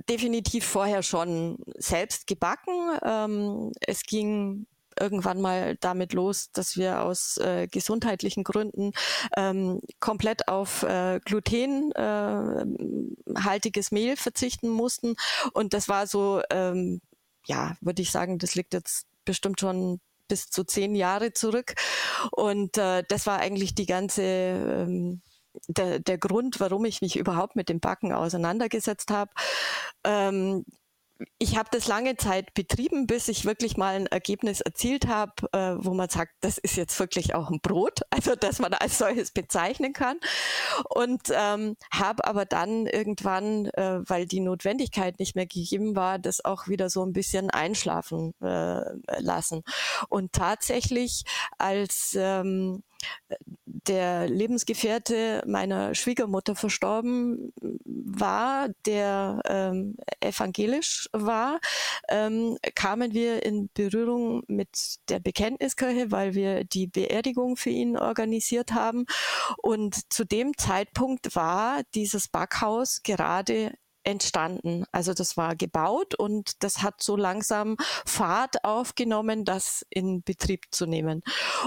definitiv 0.09 0.67
vorher 0.67 1.03
schon 1.03 1.59
selbst 1.77 2.27
gebacken. 2.27 2.99
Ähm, 3.05 3.73
es 3.81 4.03
ging 4.03 4.67
irgendwann 5.01 5.41
mal 5.41 5.77
damit 5.81 6.13
los, 6.13 6.51
dass 6.53 6.77
wir 6.77 7.03
aus 7.03 7.39
äh, 7.39 7.67
gesundheitlichen 7.69 8.45
Gründen 8.45 8.93
ähm, 9.37 9.81
komplett 10.01 10.49
auf 10.49 10.83
äh, 10.83 11.21
glutenhaltiges 11.25 13.91
äh, 13.91 13.95
Mehl 13.95 14.17
verzichten 14.17 14.69
mussten. 14.69 15.17
Und 15.53 15.75
das 15.75 15.89
war 15.89 16.07
so, 16.07 16.43
ähm, 16.51 17.01
ja, 17.47 17.77
würde 17.81 18.03
ich 18.03 18.11
sagen, 18.11 18.39
das 18.39 18.55
liegt 18.55 18.75
jetzt 18.75 19.07
bestimmt 19.25 19.61
schon 19.61 20.01
bis 20.29 20.51
zu 20.51 20.65
zehn 20.65 20.95
Jahre 20.95 21.33
zurück. 21.33 21.75
Und 22.33 22.79
äh, 22.79 23.03
das 23.09 23.27
war 23.27 23.39
eigentlich 23.39 23.75
die 23.75 23.87
ganze 23.87 24.23
ähm, 24.23 25.23
der, 25.67 25.99
der 25.99 26.19
Grund, 26.19 26.61
warum 26.61 26.85
ich 26.85 27.01
mich 27.01 27.17
überhaupt 27.17 27.57
mit 27.57 27.69
dem 27.69 27.81
Backen 27.81 28.13
auseinandergesetzt 28.13 29.11
habe. 29.11 29.31
Ähm, 30.05 30.65
ich 31.39 31.57
habe 31.57 31.69
das 31.73 31.89
lange 31.89 32.17
Zeit 32.17 32.55
betrieben, 32.55 33.07
bis 33.07 33.29
ich 33.29 33.45
wirklich 33.45 33.77
mal 33.77 33.95
ein 33.95 34.07
Ergebnis 34.07 34.61
erzielt 34.61 35.09
habe, 35.09 35.33
äh, 35.53 35.75
wo 35.79 35.95
man 35.95 36.09
sagt, 36.09 36.33
das 36.41 36.59
ist 36.59 36.77
jetzt 36.77 36.99
wirklich 37.01 37.35
auch 37.35 37.51
ein 37.51 37.61
Brot, 37.61 38.01
also 38.11 38.35
dass 38.35 38.59
man 38.59 38.75
als 38.75 38.99
solches 38.99 39.33
bezeichnen 39.33 39.93
kann. 39.93 40.19
Und 40.91 41.23
ähm, 41.31 41.77
habe 41.93 42.25
aber 42.25 42.45
dann 42.45 42.87
irgendwann, 42.87 43.67
äh, 43.67 44.01
weil 44.09 44.27
die 44.27 44.41
Notwendigkeit 44.41 45.19
nicht 45.19 45.35
mehr 45.35 45.47
gegeben 45.47 45.97
war, 45.97 46.19
das 46.19 46.45
auch 46.45 46.69
wieder 46.69 46.91
so 46.91 47.05
ein 47.05 47.13
bisschen 47.13 47.51
einschlafen 47.51 48.35
äh, 48.41 48.83
lassen. 49.19 49.63
Und 50.09 50.33
tatsächlich 50.33 51.25
als 51.59 52.17
ähm, 52.19 52.83
der 53.65 54.29
Lebensgefährte 54.29 55.43
meiner 55.47 55.95
Schwiegermutter 55.95 56.55
verstorben 56.55 57.53
war, 57.85 58.69
der 58.87 59.41
ähm, 59.47 59.97
evangelisch 60.21 61.09
war, 61.13 61.61
ähm, 62.09 62.59
kamen 62.75 63.13
wir 63.13 63.45
in 63.45 63.71
Berührung 63.73 64.43
mit 64.47 64.99
der 65.09 65.21
Bekenntniskirche, 65.21 66.11
weil 66.11 66.35
wir 66.35 66.65
die 66.65 66.87
Beerdigung 66.87 67.57
für 67.57 67.71
ihn 67.71 67.97
organisiert 67.97 68.73
haben. 68.73 69.07
Und 69.59 70.13
zu 70.13 70.25
dem 70.25 70.57
Zeitpunkt 70.57 71.35
war 71.35 71.83
dieses 71.95 72.29
Backhaus 72.29 73.03
gerade 73.03 73.73
entstanden. 74.09 74.85
Also 74.91 75.13
das 75.13 75.37
war 75.37 75.55
gebaut 75.55 76.15
und 76.15 76.63
das 76.65 76.83
hat 76.83 77.03
so 77.03 77.15
langsam 77.15 77.77
Fahrt 78.07 78.65
aufgenommen, 78.65 79.45
das 79.45 79.85
in 79.91 80.23
Betrieb 80.23 80.65
zu 80.71 80.87
nehmen. 80.87 81.23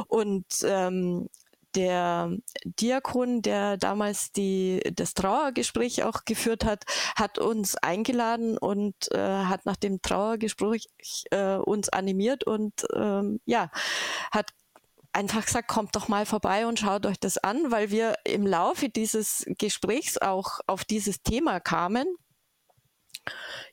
Und 0.07 0.45
ähm, 0.63 1.29
der 1.75 2.31
Diakon, 2.65 3.41
der 3.43 3.77
damals 3.77 4.31
die, 4.31 4.81
das 4.93 5.13
Trauergespräch 5.13 6.03
auch 6.03 6.25
geführt 6.25 6.65
hat, 6.65 6.83
hat 7.15 7.37
uns 7.37 7.75
eingeladen 7.75 8.57
und 8.57 8.95
äh, 9.11 9.19
hat 9.19 9.65
nach 9.65 9.77
dem 9.77 10.01
Trauergespräch 10.01 10.87
äh, 11.29 11.55
uns 11.55 11.89
animiert 11.89 12.43
und 12.43 12.73
ähm, 12.93 13.39
ja, 13.45 13.69
hat 14.31 14.51
einfach 15.13 15.45
gesagt, 15.45 15.67
kommt 15.67 15.95
doch 15.95 16.07
mal 16.07 16.25
vorbei 16.25 16.65
und 16.65 16.79
schaut 16.79 17.05
euch 17.05 17.19
das 17.19 17.37
an, 17.37 17.71
weil 17.71 17.91
wir 17.91 18.15
im 18.25 18.45
Laufe 18.45 18.89
dieses 18.89 19.45
Gesprächs 19.57 20.17
auch 20.17 20.59
auf 20.67 20.83
dieses 20.83 21.21
Thema 21.21 21.59
kamen 21.59 22.07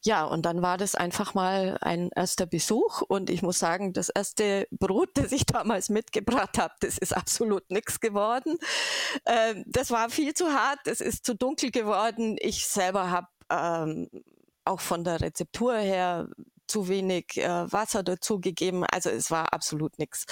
ja, 0.02 0.24
und 0.24 0.42
dann 0.42 0.62
war 0.62 0.76
das 0.76 0.94
einfach 0.94 1.34
mal 1.34 1.78
ein 1.80 2.10
erster 2.14 2.46
Besuch 2.46 3.02
und 3.02 3.30
ich 3.30 3.42
muss 3.42 3.58
sagen, 3.58 3.92
das 3.92 4.08
erste 4.08 4.68
Brot, 4.70 5.10
das 5.14 5.32
ich 5.32 5.46
damals 5.46 5.88
mitgebracht 5.88 6.58
habe, 6.58 6.74
das 6.80 6.98
ist 6.98 7.16
absolut 7.16 7.70
nichts 7.70 8.00
geworden. 8.00 8.58
Ähm, 9.26 9.64
das 9.66 9.90
war 9.90 10.10
viel 10.10 10.34
zu 10.34 10.52
hart, 10.52 10.80
es 10.86 11.00
ist 11.00 11.24
zu 11.24 11.34
dunkel 11.34 11.70
geworden. 11.70 12.36
Ich 12.40 12.66
selber 12.66 13.10
habe 13.10 13.28
ähm, 13.50 14.08
auch 14.64 14.80
von 14.80 15.04
der 15.04 15.20
Rezeptur 15.20 15.76
her 15.76 16.28
zu 16.66 16.88
wenig 16.88 17.38
äh, 17.38 17.72
Wasser 17.72 18.02
dazugegeben. 18.02 18.84
Also 18.84 19.10
es 19.10 19.30
war 19.30 19.52
absolut 19.52 19.98
nichts. 19.98 20.26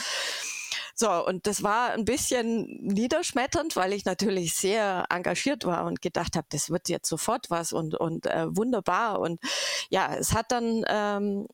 So, 0.99 1.27
und 1.27 1.47
das 1.47 1.63
war 1.63 1.91
ein 1.91 2.07
bisschen 2.07 2.79
niederschmetternd, 2.81 3.77
weil 3.77 3.93
ich 3.93 4.07
natürlich 4.07 4.55
sehr 4.55 5.05
engagiert 5.11 5.67
war 5.67 5.85
und 5.85 6.01
gedacht 6.01 6.37
habe, 6.37 6.47
das 6.51 6.71
wird 6.71 6.89
jetzt 6.89 7.09
sofort 7.11 7.51
was 7.51 7.75
und, 7.75 7.95
und 7.95 8.25
äh, 8.25 8.47
wunderbar. 8.57 9.21
Und 9.21 9.39
ja, 9.91 10.15
es 10.15 10.33
hat 10.33 10.51
dann 10.53 10.85
ähm, 10.89 11.47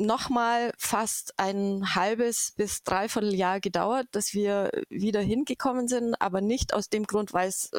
nochmal 0.00 0.72
fast 0.78 1.34
ein 1.38 1.94
halbes 1.94 2.52
bis 2.56 2.82
dreiviertel 2.82 3.34
Jahr 3.34 3.60
gedauert, 3.60 4.06
dass 4.12 4.34
wir 4.34 4.70
wieder 4.88 5.20
hingekommen 5.20 5.88
sind, 5.88 6.20
aber 6.20 6.40
nicht 6.40 6.74
aus 6.74 6.88
dem 6.88 7.04
Grund, 7.04 7.32
weil 7.32 7.48
es, 7.48 7.70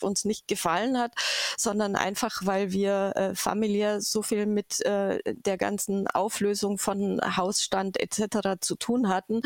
uns 0.00 0.24
nicht 0.24 0.48
gefallen 0.48 0.98
hat, 0.98 1.12
sondern 1.56 1.96
einfach, 1.96 2.40
weil 2.44 2.72
wir 2.72 3.12
äh, 3.14 3.34
familiär 3.34 4.00
so 4.00 4.22
viel 4.22 4.46
mit 4.46 4.84
äh, 4.84 5.20
der 5.24 5.56
ganzen 5.56 6.06
Auflösung 6.08 6.78
von 6.78 7.20
Hausstand 7.36 7.98
etc. 7.98 8.60
zu 8.60 8.74
tun 8.76 9.08
hatten, 9.08 9.42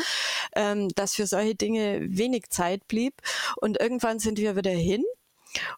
ähm, 0.56 0.88
dass 0.96 1.14
für 1.14 1.26
solche 1.26 1.54
Dinge 1.54 2.00
wenig 2.08 2.48
Zeit 2.50 2.88
blieb. 2.88 3.14
Und 3.56 3.80
irgendwann 3.80 4.18
sind 4.18 4.38
wir 4.38 4.56
wieder 4.56 4.70
hin 4.70 5.04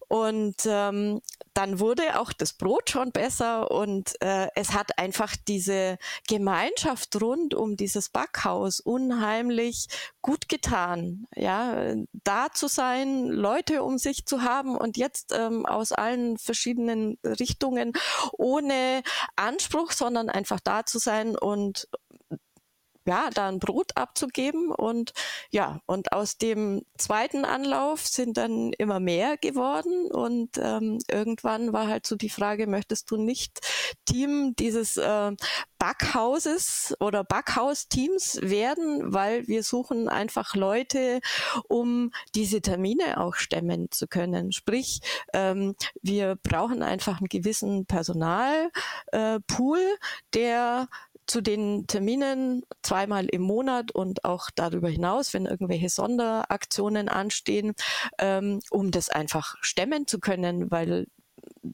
und 0.09 0.57
ähm, 0.67 1.21
dann 1.55 1.81
wurde 1.81 2.21
auch 2.21 2.33
das 2.33 2.53
Brot 2.53 2.91
schon 2.91 3.13
besser 3.13 3.71
und 3.71 4.21
äh, 4.21 4.49
es 4.55 4.73
hat 4.73 4.99
einfach 4.99 5.35
diese 5.49 5.99
Gemeinschaft 6.29 7.21
rund 7.21 7.55
um 7.55 7.77
dieses 7.77 8.11
Backhaus 8.11 8.81
unheimlich 8.81 9.87
gut 10.21 10.49
getan, 10.49 11.27
ja, 11.35 11.95
da 12.25 12.49
zu 12.53 12.69
sein, 12.69 13.27
Leute 13.29 13.83
um 13.83 13.97
sich 13.99 14.27
zu 14.27 14.43
haben 14.43 14.77
und 14.77 14.97
jetzt 14.97 15.33
ähm, 15.33 15.65
aus 15.67 15.93
allen 15.93 16.37
verschiedenen 16.37 17.19
Richtungen 17.25 17.93
ohne 18.33 19.03
Anspruch, 19.37 19.93
sondern 19.93 20.29
einfach 20.29 20.61
da 20.61 20.85
zu 20.85 20.99
sein 20.99 21.37
und 21.37 21.89
ja, 23.07 23.31
da 23.33 23.49
ein 23.49 23.59
Brot 23.59 23.97
abzugeben. 23.97 24.71
Und 24.71 25.13
ja, 25.51 25.81
und 25.87 26.13
aus 26.13 26.39
dem 26.39 26.83
zweiten 26.99 27.45
Anlauf 27.45 28.07
sind 28.07 28.37
dann 28.37 28.73
immer 28.75 29.01
mehr 29.01 29.37
geworden. 29.37 30.11
Und 30.11 30.59
ähm, 30.59 30.99
irgendwann 31.11 31.73
war 31.73 31.89
halt 31.89 32.07
so 32.07 32.17
die 32.17 32.31
Frage, 32.31 32.67
möchtest 32.67 33.11
du 33.11 33.17
nicht 33.17 33.61
Team 34.05 34.55
dieses 34.57 34.97
äh, 34.97 35.33
Backhauses 35.79 36.95
oder 37.01 37.23
Backhausteams 37.25 38.41
werden, 38.43 39.13
weil 39.13 39.47
wir 39.47 39.63
suchen 39.63 40.09
einfach 40.09 40.55
Leute, 40.55 41.21
um 41.69 42.13
diese 42.35 42.61
Termine 42.61 43.21
auch 43.21 43.35
stemmen 43.35 43.91
zu 43.91 44.07
können. 44.07 44.53
Sprich, 44.53 45.01
ähm, 45.33 45.75
wir 46.03 46.37
brauchen 46.43 46.83
einfach 46.83 47.19
einen 47.19 47.29
gewissen 47.29 47.87
Personalpool, 47.87 49.79
äh, 49.79 49.97
der 50.35 50.89
zu 51.27 51.41
den 51.41 51.87
Terminen 51.87 52.63
zweimal 52.83 53.27
im 53.27 53.43
Monat 53.43 53.93
und 53.93 54.25
auch 54.25 54.51
darüber 54.55 54.89
hinaus, 54.89 55.35
wenn 55.35 55.47
irgendwelche 55.47 55.89
Sonderaktionen 55.89 57.09
anstehen, 57.09 57.75
ähm, 58.19 58.61
um 58.71 58.91
das 58.91 59.09
einfach 59.09 59.57
stemmen 59.61 60.07
zu 60.07 60.21
können, 60.21 60.71
weil 60.71 61.07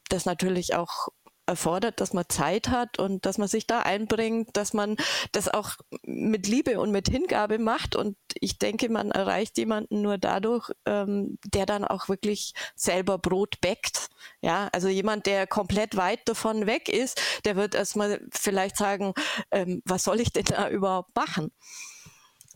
das 0.08 0.24
natürlich 0.24 0.74
auch 0.74 1.08
erfordert, 1.46 2.00
dass 2.00 2.12
man 2.12 2.24
Zeit 2.28 2.68
hat 2.68 2.98
und 2.98 3.26
dass 3.26 3.38
man 3.38 3.48
sich 3.48 3.66
da 3.66 3.80
einbringt, 3.80 4.56
dass 4.56 4.72
man 4.72 4.96
das 5.32 5.48
auch 5.48 5.72
mit 6.02 6.46
Liebe 6.46 6.80
und 6.80 6.90
mit 6.90 7.08
Hingabe 7.08 7.58
macht. 7.58 7.96
Und 7.96 8.16
ich 8.34 8.58
denke, 8.58 8.88
man 8.88 9.10
erreicht 9.10 9.58
jemanden 9.58 10.02
nur 10.02 10.18
dadurch, 10.18 10.70
ähm, 10.86 11.38
der 11.44 11.66
dann 11.66 11.84
auch 11.84 12.08
wirklich 12.08 12.54
selber 12.74 13.18
Brot 13.18 13.60
bäckt. 13.60 14.08
Ja, 14.40 14.68
also 14.72 14.88
jemand, 14.88 15.26
der 15.26 15.46
komplett 15.46 15.96
weit 15.96 16.28
davon 16.28 16.66
weg 16.66 16.88
ist, 16.88 17.20
der 17.44 17.56
wird 17.56 17.74
erstmal 17.74 18.20
vielleicht 18.30 18.76
sagen, 18.76 19.12
ähm, 19.50 19.82
was 19.84 20.04
soll 20.04 20.20
ich 20.20 20.32
denn 20.32 20.44
da 20.44 20.68
überhaupt 20.68 21.14
machen? 21.16 21.52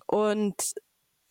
Und 0.06 0.54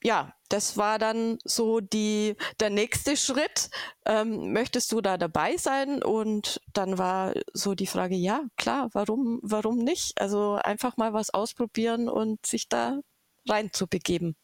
ja, 0.03 0.33
das 0.49 0.77
war 0.77 0.99
dann 0.99 1.39
so 1.43 1.79
die, 1.79 2.35
der 2.59 2.69
nächste 2.69 3.17
Schritt. 3.17 3.69
Ähm, 4.05 4.53
möchtest 4.53 4.91
du 4.91 5.01
da 5.01 5.17
dabei 5.17 5.57
sein? 5.57 6.03
Und 6.03 6.61
dann 6.73 6.97
war 6.97 7.33
so 7.53 7.73
die 7.73 7.87
Frage, 7.87 8.15
ja, 8.15 8.43
klar, 8.55 8.89
warum, 8.93 9.39
warum 9.41 9.77
nicht? 9.77 10.19
Also 10.21 10.59
einfach 10.63 10.97
mal 10.97 11.13
was 11.13 11.33
ausprobieren 11.33 12.07
und 12.07 12.45
sich 12.45 12.69
da 12.69 12.99
rein 13.47 13.71
zu 13.73 13.87
begeben. 13.87 14.35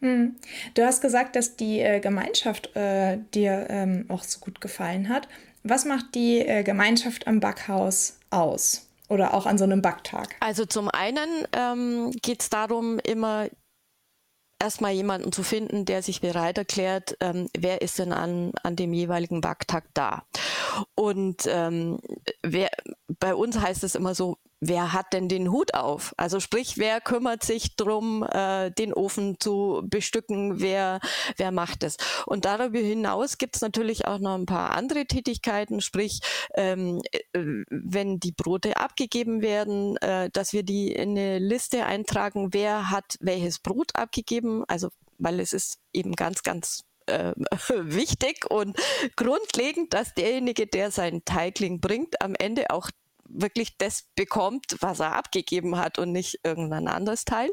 Hm. 0.00 0.36
Du 0.74 0.84
hast 0.84 1.00
gesagt, 1.00 1.36
dass 1.36 1.56
die 1.56 1.80
äh, 1.80 2.00
Gemeinschaft 2.00 2.74
äh, 2.76 3.18
dir 3.34 3.66
ähm, 3.70 4.06
auch 4.08 4.22
so 4.22 4.40
gut 4.40 4.60
gefallen 4.60 5.08
hat. 5.08 5.28
Was 5.62 5.84
macht 5.84 6.14
die 6.14 6.40
äh, 6.40 6.62
Gemeinschaft 6.62 7.26
am 7.26 7.40
Backhaus 7.40 8.18
aus? 8.30 8.88
Oder 9.08 9.34
auch 9.34 9.46
an 9.46 9.58
so 9.58 9.64
einem 9.64 9.82
Backtag? 9.82 10.34
Also 10.40 10.64
zum 10.64 10.88
einen 10.88 11.46
ähm, 11.52 12.10
geht 12.22 12.42
es 12.42 12.50
darum, 12.50 12.98
immer 12.98 13.48
erstmal 14.58 14.92
jemanden 14.92 15.32
zu 15.32 15.42
finden, 15.42 15.84
der 15.84 16.02
sich 16.02 16.20
bereit 16.20 16.58
erklärt, 16.58 17.16
ähm, 17.20 17.48
wer 17.56 17.82
ist 17.82 17.98
denn 17.98 18.12
an, 18.12 18.52
an 18.62 18.76
dem 18.76 18.92
jeweiligen 18.92 19.40
Backtag 19.40 19.84
da. 19.94 20.24
Und 20.94 21.46
ähm, 21.46 21.98
wer, 22.42 22.70
bei 23.20 23.34
uns 23.34 23.58
heißt 23.60 23.84
es 23.84 23.94
immer 23.94 24.14
so, 24.14 24.38
wer 24.68 24.92
hat 24.92 25.12
denn 25.12 25.28
den 25.28 25.50
Hut 25.50 25.74
auf? 25.74 26.14
Also 26.16 26.40
sprich, 26.40 26.78
wer 26.78 27.00
kümmert 27.00 27.44
sich 27.44 27.76
drum, 27.76 28.22
äh, 28.22 28.70
den 28.70 28.92
Ofen 28.92 29.36
zu 29.38 29.82
bestücken? 29.84 30.60
Wer, 30.60 31.00
wer 31.36 31.52
macht 31.52 31.82
es? 31.82 31.96
Und 32.26 32.44
darüber 32.44 32.78
hinaus 32.78 33.38
gibt 33.38 33.56
es 33.56 33.62
natürlich 33.62 34.06
auch 34.06 34.18
noch 34.18 34.34
ein 34.34 34.46
paar 34.46 34.72
andere 34.72 35.06
Tätigkeiten, 35.06 35.80
sprich, 35.80 36.20
ähm, 36.54 37.00
äh, 37.12 37.20
wenn 37.70 38.20
die 38.20 38.32
Brote 38.32 38.76
abgegeben 38.76 39.42
werden, 39.42 39.96
äh, 39.98 40.30
dass 40.30 40.52
wir 40.52 40.62
die 40.62 40.92
in 40.92 41.10
eine 41.10 41.38
Liste 41.38 41.86
eintragen, 41.86 42.52
wer 42.52 42.90
hat 42.90 43.16
welches 43.20 43.58
Brot 43.58 43.90
abgegeben. 43.94 44.64
Also 44.68 44.88
weil 45.18 45.40
es 45.40 45.52
ist 45.52 45.78
eben 45.92 46.12
ganz, 46.12 46.42
ganz 46.42 46.84
äh, 47.06 47.32
wichtig 47.68 48.50
und 48.50 48.76
grundlegend, 49.16 49.94
dass 49.94 50.14
derjenige, 50.14 50.66
der 50.66 50.90
seinen 50.90 51.24
Teigling 51.24 51.80
bringt, 51.80 52.20
am 52.20 52.34
Ende 52.34 52.70
auch 52.70 52.90
wirklich 53.28 53.76
das 53.78 54.04
bekommt, 54.14 54.76
was 54.80 55.00
er 55.00 55.14
abgegeben 55.14 55.76
hat 55.76 55.98
und 55.98 56.12
nicht 56.12 56.40
irgendein 56.44 56.88
anderes 56.88 57.24
Teil. 57.24 57.50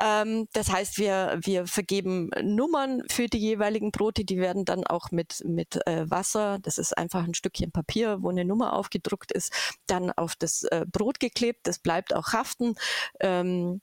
Ähm, 0.00 0.48
das 0.52 0.70
heißt, 0.70 0.98
wir, 0.98 1.38
wir 1.42 1.66
vergeben 1.66 2.30
Nummern 2.42 3.02
für 3.10 3.26
die 3.26 3.38
jeweiligen 3.38 3.90
Brote, 3.90 4.24
die 4.24 4.38
werden 4.38 4.64
dann 4.64 4.86
auch 4.86 5.10
mit, 5.10 5.42
mit 5.44 5.86
äh, 5.86 6.10
Wasser, 6.10 6.58
das 6.60 6.78
ist 6.78 6.96
einfach 6.96 7.24
ein 7.24 7.34
Stückchen 7.34 7.72
Papier, 7.72 8.22
wo 8.22 8.30
eine 8.30 8.44
Nummer 8.44 8.72
aufgedruckt 8.72 9.32
ist, 9.32 9.52
dann 9.86 10.10
auf 10.12 10.34
das 10.36 10.64
äh, 10.64 10.84
Brot 10.90 11.20
geklebt, 11.20 11.66
das 11.66 11.78
bleibt 11.78 12.14
auch 12.14 12.32
haften. 12.32 12.74
Ähm, 13.20 13.80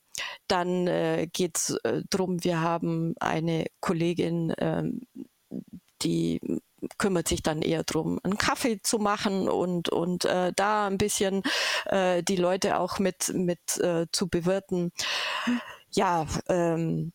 dann 0.48 0.86
äh, 0.86 1.28
geht 1.32 1.58
es 1.58 1.70
äh, 1.84 2.02
darum, 2.10 2.44
wir 2.44 2.60
haben 2.60 3.14
eine 3.20 3.66
Kollegin, 3.80 4.54
ähm, 4.58 5.00
die 6.02 6.40
kümmert 7.04 7.28
sich 7.28 7.42
dann 7.42 7.60
eher 7.60 7.84
drum, 7.84 8.18
einen 8.22 8.38
Kaffee 8.38 8.80
zu 8.80 8.98
machen 8.98 9.46
und, 9.46 9.90
und 9.90 10.24
äh, 10.24 10.54
da 10.56 10.86
ein 10.86 10.96
bisschen 10.96 11.42
äh, 11.84 12.22
die 12.22 12.36
Leute 12.36 12.78
auch 12.78 12.98
mit, 12.98 13.30
mit 13.34 13.76
äh, 13.76 14.06
zu 14.10 14.26
bewirten. 14.26 14.90
Ja, 15.90 16.26
ähm, 16.48 17.12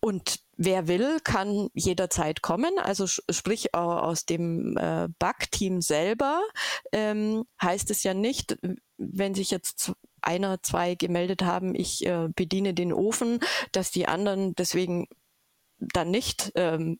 und 0.00 0.40
wer 0.56 0.88
will, 0.88 1.18
kann 1.22 1.68
jederzeit 1.74 2.40
kommen. 2.40 2.78
Also 2.78 3.06
sprich 3.06 3.74
aus 3.74 4.24
dem 4.24 4.74
äh, 4.78 5.08
Backteam 5.18 5.82
selber 5.82 6.40
ähm, 6.90 7.44
heißt 7.60 7.90
es 7.90 8.04
ja 8.04 8.14
nicht, 8.14 8.56
wenn 8.96 9.34
sich 9.34 9.50
jetzt 9.50 9.92
einer, 10.22 10.62
zwei 10.62 10.94
gemeldet 10.94 11.42
haben, 11.42 11.74
ich 11.74 12.06
äh, 12.06 12.28
bediene 12.34 12.72
den 12.72 12.94
Ofen, 12.94 13.40
dass 13.72 13.90
die 13.90 14.08
anderen 14.08 14.54
deswegen 14.54 15.08
dann 15.78 16.10
nicht 16.10 16.52
ähm, 16.54 16.98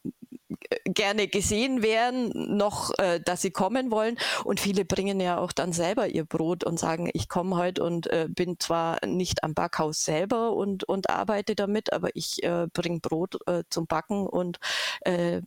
gerne 0.85 1.29
gesehen 1.29 1.83
werden, 1.83 2.57
noch, 2.57 2.91
äh, 2.99 3.21
dass 3.21 3.43
sie 3.43 3.51
kommen 3.51 3.91
wollen. 3.91 4.19
Und 4.45 4.61
viele 4.61 4.85
bringen 4.85 5.21
ja 5.21 5.39
auch 5.39 5.53
dann 5.53 5.73
selber 5.73 6.09
ihr 6.09 6.25
Brot 6.25 6.65
und 6.65 6.79
sagen, 6.79 7.11
ich 7.13 7.29
komme 7.29 7.57
heute 7.57 7.83
und 7.83 8.07
äh, 8.09 8.27
bin 8.29 8.59
zwar 8.59 9.05
nicht 9.07 9.45
am 9.45 9.55
Backhaus 9.55 10.05
selber 10.05 10.53
und, 10.53 10.85
und 10.85 11.11
arbeite 11.11 11.55
damit, 11.55 11.93
aber 11.93 12.11
ich 12.15 12.43
äh, 12.43 12.67
bringe 12.73 13.01
Brot 13.01 13.39
äh, 13.47 13.65
zum 13.71 13.87
Backen 13.87 14.27
und 14.27 14.59
äh, 15.03 15.43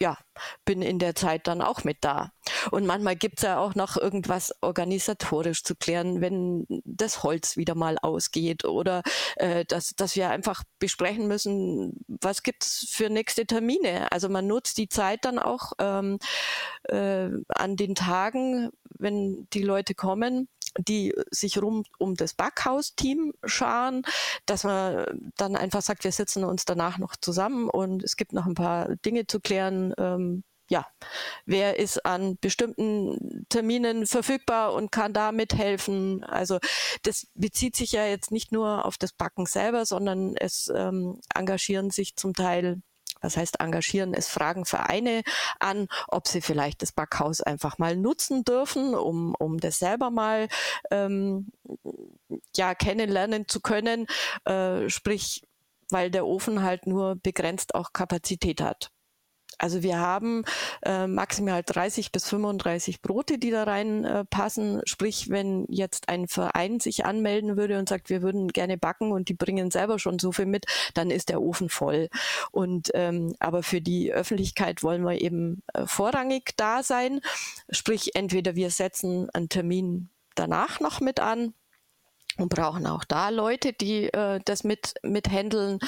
ja, 0.00 0.16
bin 0.64 0.80
in 0.82 0.98
der 0.98 1.14
Zeit 1.14 1.46
dann 1.46 1.60
auch 1.60 1.84
mit 1.84 1.98
da. 2.00 2.32
Und 2.70 2.86
manchmal 2.86 3.16
gibt's 3.16 3.42
ja 3.42 3.58
auch 3.58 3.74
noch 3.74 3.96
irgendwas 3.96 4.52
organisatorisch 4.62 5.62
zu 5.62 5.76
klären, 5.76 6.20
wenn 6.20 6.64
das 6.84 7.22
Holz 7.22 7.56
wieder 7.56 7.74
mal 7.74 7.98
ausgeht 7.98 8.64
oder 8.64 9.02
äh, 9.36 9.64
dass, 9.66 9.90
dass 9.96 10.16
wir 10.16 10.30
einfach 10.30 10.64
besprechen 10.78 11.28
müssen, 11.28 12.00
was 12.08 12.42
gibt's 12.42 12.86
für 12.90 13.10
nächste 13.10 13.46
Termine. 13.46 14.10
Also 14.10 14.28
man 14.28 14.46
nutzt 14.46 14.78
die 14.78 14.88
Zeit 14.88 15.24
dann 15.24 15.38
auch 15.38 15.72
ähm, 15.78 16.18
äh, 16.84 17.28
an 17.48 17.76
den 17.76 17.94
Tagen, 17.94 18.70
wenn 18.98 19.46
die 19.52 19.62
Leute 19.62 19.94
kommen, 19.94 20.48
die 20.84 21.14
sich 21.30 21.60
rum 21.60 21.84
um 21.98 22.14
das 22.14 22.34
Backhaus-Team 22.34 23.32
scharen, 23.44 24.02
dass 24.46 24.64
man 24.64 25.32
dann 25.36 25.56
einfach 25.56 25.82
sagt, 25.82 26.04
wir 26.04 26.12
sitzen 26.12 26.44
uns 26.44 26.64
danach 26.64 26.98
noch 26.98 27.16
zusammen 27.16 27.68
und 27.68 28.02
es 28.02 28.16
gibt 28.16 28.32
noch 28.32 28.46
ein 28.46 28.54
paar 28.54 28.96
Dinge 28.96 29.26
zu 29.26 29.40
klären. 29.40 29.94
Ähm, 29.98 30.44
ja, 30.70 30.86
wer 31.46 31.78
ist 31.80 32.06
an 32.06 32.38
bestimmten 32.40 33.44
Terminen 33.48 34.06
verfügbar 34.06 34.72
und 34.72 34.92
kann 34.92 35.12
da 35.12 35.32
mithelfen? 35.32 36.22
Also 36.22 36.60
das 37.02 37.26
bezieht 37.34 37.74
sich 37.74 37.90
ja 37.90 38.06
jetzt 38.06 38.30
nicht 38.30 38.52
nur 38.52 38.84
auf 38.84 38.96
das 38.96 39.12
Backen 39.12 39.46
selber, 39.46 39.84
sondern 39.84 40.36
es 40.36 40.72
ähm, 40.74 41.20
engagieren 41.34 41.90
sich 41.90 42.14
zum 42.14 42.34
Teil 42.34 42.82
was 43.20 43.36
heißt 43.36 43.60
engagieren, 43.60 44.14
es 44.14 44.28
fragen 44.28 44.64
Vereine 44.64 45.22
an, 45.58 45.88
ob 46.08 46.28
sie 46.28 46.40
vielleicht 46.40 46.82
das 46.82 46.92
Backhaus 46.92 47.40
einfach 47.40 47.78
mal 47.78 47.96
nutzen 47.96 48.44
dürfen, 48.44 48.94
um, 48.94 49.34
um 49.38 49.58
das 49.58 49.78
selber 49.78 50.10
mal 50.10 50.48
ähm, 50.90 51.52
ja, 52.56 52.74
kennenlernen 52.74 53.48
zu 53.48 53.60
können, 53.60 54.06
äh, 54.44 54.88
sprich, 54.88 55.42
weil 55.90 56.10
der 56.10 56.26
Ofen 56.26 56.62
halt 56.62 56.86
nur 56.86 57.16
begrenzt 57.16 57.74
auch 57.74 57.92
Kapazität 57.92 58.60
hat. 58.60 58.90
Also 59.60 59.82
wir 59.82 59.98
haben 59.98 60.44
äh, 60.82 61.06
maximal 61.06 61.62
30 61.62 62.12
bis 62.12 62.28
35 62.28 63.02
Brote, 63.02 63.36
die 63.38 63.50
da 63.50 63.64
reinpassen. 63.64 64.80
Äh, 64.80 64.82
Sprich, 64.86 65.28
wenn 65.28 65.66
jetzt 65.68 66.08
ein 66.08 66.28
Verein 66.28 66.80
sich 66.80 67.04
anmelden 67.04 67.58
würde 67.58 67.78
und 67.78 67.88
sagt, 67.88 68.08
wir 68.08 68.22
würden 68.22 68.48
gerne 68.48 68.78
backen 68.78 69.12
und 69.12 69.28
die 69.28 69.34
bringen 69.34 69.70
selber 69.70 69.98
schon 69.98 70.18
so 70.18 70.32
viel 70.32 70.46
mit, 70.46 70.64
dann 70.94 71.10
ist 71.10 71.28
der 71.28 71.42
Ofen 71.42 71.68
voll. 71.68 72.08
Und 72.50 72.90
ähm, 72.94 73.34
aber 73.38 73.62
für 73.62 73.82
die 73.82 74.12
Öffentlichkeit 74.12 74.82
wollen 74.82 75.04
wir 75.04 75.20
eben 75.20 75.62
äh, 75.74 75.86
vorrangig 75.86 76.54
da 76.56 76.82
sein. 76.82 77.20
Sprich, 77.70 78.14
entweder 78.14 78.54
wir 78.54 78.70
setzen 78.70 79.28
einen 79.34 79.50
Termin 79.50 80.08
danach 80.34 80.80
noch 80.80 81.00
mit 81.00 81.20
an 81.20 81.52
und 82.38 82.48
brauchen 82.48 82.86
auch 82.86 83.04
da 83.04 83.28
Leute, 83.28 83.74
die 83.74 84.06
äh, 84.06 84.40
das 84.44 84.64
mit 84.64 84.94
mit 85.02 85.28
handeln 85.28 85.80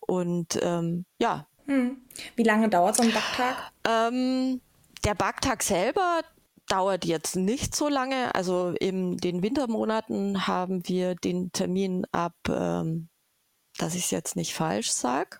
und 0.00 0.58
ähm, 0.62 1.06
ja, 1.18 1.46
hm. 1.66 1.96
Wie 2.36 2.42
lange 2.42 2.68
dauert 2.68 2.96
so 2.96 3.02
ein 3.02 3.12
Backtag? 3.12 3.56
Ähm, 3.86 4.60
der 5.04 5.14
Backtag 5.14 5.62
selber 5.62 6.22
dauert 6.68 7.04
jetzt 7.04 7.36
nicht 7.36 7.74
so 7.74 7.88
lange. 7.88 8.34
Also 8.34 8.74
in 8.78 9.16
den 9.16 9.42
Wintermonaten 9.42 10.46
haben 10.46 10.86
wir 10.88 11.14
den 11.14 11.52
Termin 11.52 12.06
ab, 12.12 12.34
ähm, 12.48 13.08
dass 13.78 13.94
ich 13.94 14.04
es 14.04 14.10
jetzt 14.10 14.36
nicht 14.36 14.54
falsch 14.54 14.90
sage, 14.90 15.38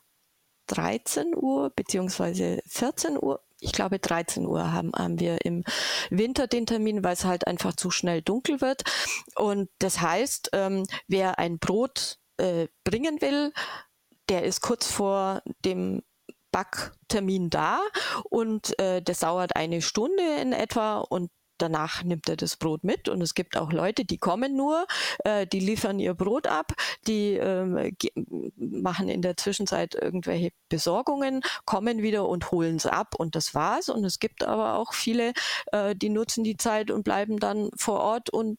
13 0.68 1.34
Uhr 1.34 1.70
beziehungsweise 1.70 2.60
14 2.66 3.22
Uhr. 3.22 3.40
Ich 3.60 3.72
glaube 3.72 3.98
13 3.98 4.46
Uhr 4.46 4.72
haben, 4.72 4.92
haben 4.94 5.20
wir 5.20 5.44
im 5.44 5.64
Winter 6.10 6.46
den 6.46 6.66
Termin, 6.66 7.02
weil 7.02 7.14
es 7.14 7.24
halt 7.24 7.46
einfach 7.46 7.74
zu 7.74 7.90
schnell 7.90 8.20
dunkel 8.20 8.60
wird. 8.60 8.82
Und 9.36 9.70
das 9.78 10.00
heißt, 10.00 10.50
ähm, 10.52 10.84
wer 11.06 11.38
ein 11.38 11.58
Brot 11.58 12.18
äh, 12.36 12.68
bringen 12.82 13.20
will, 13.22 13.52
der 14.28 14.44
ist 14.44 14.60
kurz 14.60 14.90
vor 14.90 15.42
dem 15.64 16.02
Backtermin 16.54 17.50
da 17.50 17.80
und 18.30 18.78
äh, 18.78 19.02
das 19.02 19.18
dauert 19.18 19.56
eine 19.56 19.82
Stunde 19.82 20.22
in 20.40 20.52
etwa 20.52 20.98
und 20.98 21.32
danach 21.58 22.04
nimmt 22.04 22.28
er 22.28 22.36
das 22.36 22.56
Brot 22.56 22.84
mit 22.84 23.08
und 23.08 23.20
es 23.22 23.34
gibt 23.34 23.56
auch 23.56 23.72
Leute, 23.72 24.04
die 24.04 24.18
kommen 24.18 24.56
nur, 24.56 24.86
äh, 25.24 25.48
die 25.48 25.58
liefern 25.58 25.98
ihr 25.98 26.14
Brot 26.14 26.46
ab, 26.46 26.72
die 27.08 27.34
äh, 27.34 27.92
machen 28.56 29.08
in 29.08 29.20
der 29.20 29.36
Zwischenzeit 29.36 29.96
irgendwelche 29.96 30.50
Besorgungen, 30.68 31.42
kommen 31.64 32.02
wieder 32.02 32.28
und 32.28 32.52
holen 32.52 32.76
es 32.76 32.86
ab 32.86 33.16
und 33.18 33.34
das 33.34 33.52
war's. 33.54 33.88
Und 33.88 34.04
es 34.04 34.20
gibt 34.20 34.44
aber 34.44 34.78
auch 34.78 34.94
viele, 34.94 35.32
äh, 35.72 35.96
die 35.96 36.08
nutzen 36.08 36.44
die 36.44 36.56
Zeit 36.56 36.92
und 36.92 37.02
bleiben 37.02 37.40
dann 37.40 37.70
vor 37.76 37.98
Ort 37.98 38.30
und 38.30 38.58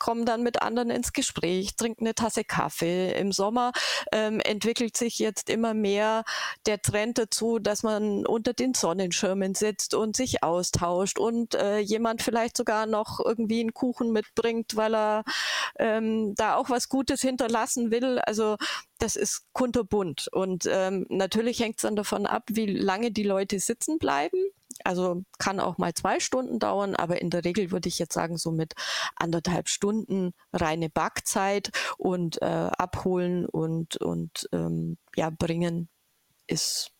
kommen 0.00 0.24
dann 0.24 0.42
mit 0.42 0.62
anderen 0.62 0.90
ins 0.90 1.12
Gespräch, 1.12 1.76
trinken 1.76 2.04
eine 2.04 2.14
Tasse 2.14 2.44
Kaffee. 2.44 3.12
Im 3.12 3.32
Sommer 3.32 3.72
ähm, 4.10 4.40
entwickelt 4.40 4.96
sich 4.96 5.18
jetzt 5.18 5.50
immer 5.50 5.74
mehr 5.74 6.24
der 6.66 6.80
Trend 6.80 7.18
dazu, 7.18 7.58
dass 7.58 7.82
man 7.82 8.26
unter 8.26 8.52
den 8.52 8.74
Sonnenschirmen 8.74 9.54
sitzt 9.54 9.94
und 9.94 10.16
sich 10.16 10.42
austauscht 10.42 11.18
und 11.18 11.54
äh, 11.54 11.78
jemand 11.78 12.22
vielleicht 12.22 12.56
sogar 12.56 12.86
noch 12.86 13.20
irgendwie 13.24 13.60
einen 13.60 13.74
Kuchen 13.74 14.12
mitbringt, 14.12 14.76
weil 14.76 14.94
er 14.94 15.24
ähm, 15.78 16.34
da 16.34 16.56
auch 16.56 16.70
was 16.70 16.88
Gutes 16.88 17.20
hinterlassen 17.20 17.90
will. 17.90 18.18
Also 18.20 18.56
das 18.98 19.16
ist 19.16 19.44
kunterbunt. 19.52 20.28
Und 20.32 20.68
ähm, 20.70 21.06
natürlich 21.08 21.60
hängt 21.60 21.76
es 21.76 21.82
dann 21.82 21.96
davon 21.96 22.26
ab, 22.26 22.44
wie 22.48 22.66
lange 22.66 23.10
die 23.10 23.24
Leute 23.24 23.58
sitzen 23.58 23.98
bleiben. 23.98 24.38
Also 24.84 25.24
kann 25.38 25.60
auch 25.60 25.78
mal 25.78 25.94
zwei 25.94 26.20
Stunden 26.20 26.58
dauern, 26.58 26.94
aber 26.94 27.20
in 27.20 27.30
der 27.30 27.44
Regel 27.44 27.70
würde 27.70 27.88
ich 27.88 27.98
jetzt 27.98 28.14
sagen, 28.14 28.36
so 28.36 28.50
mit 28.50 28.74
anderthalb 29.16 29.68
Stunden 29.68 30.32
reine 30.52 30.90
Backzeit 30.90 31.70
und 31.98 32.40
äh, 32.42 32.44
abholen 32.46 33.46
und, 33.46 33.96
und 33.96 34.48
ähm, 34.52 34.98
ja, 35.16 35.30
bringen 35.30 35.88
ist 36.46 36.90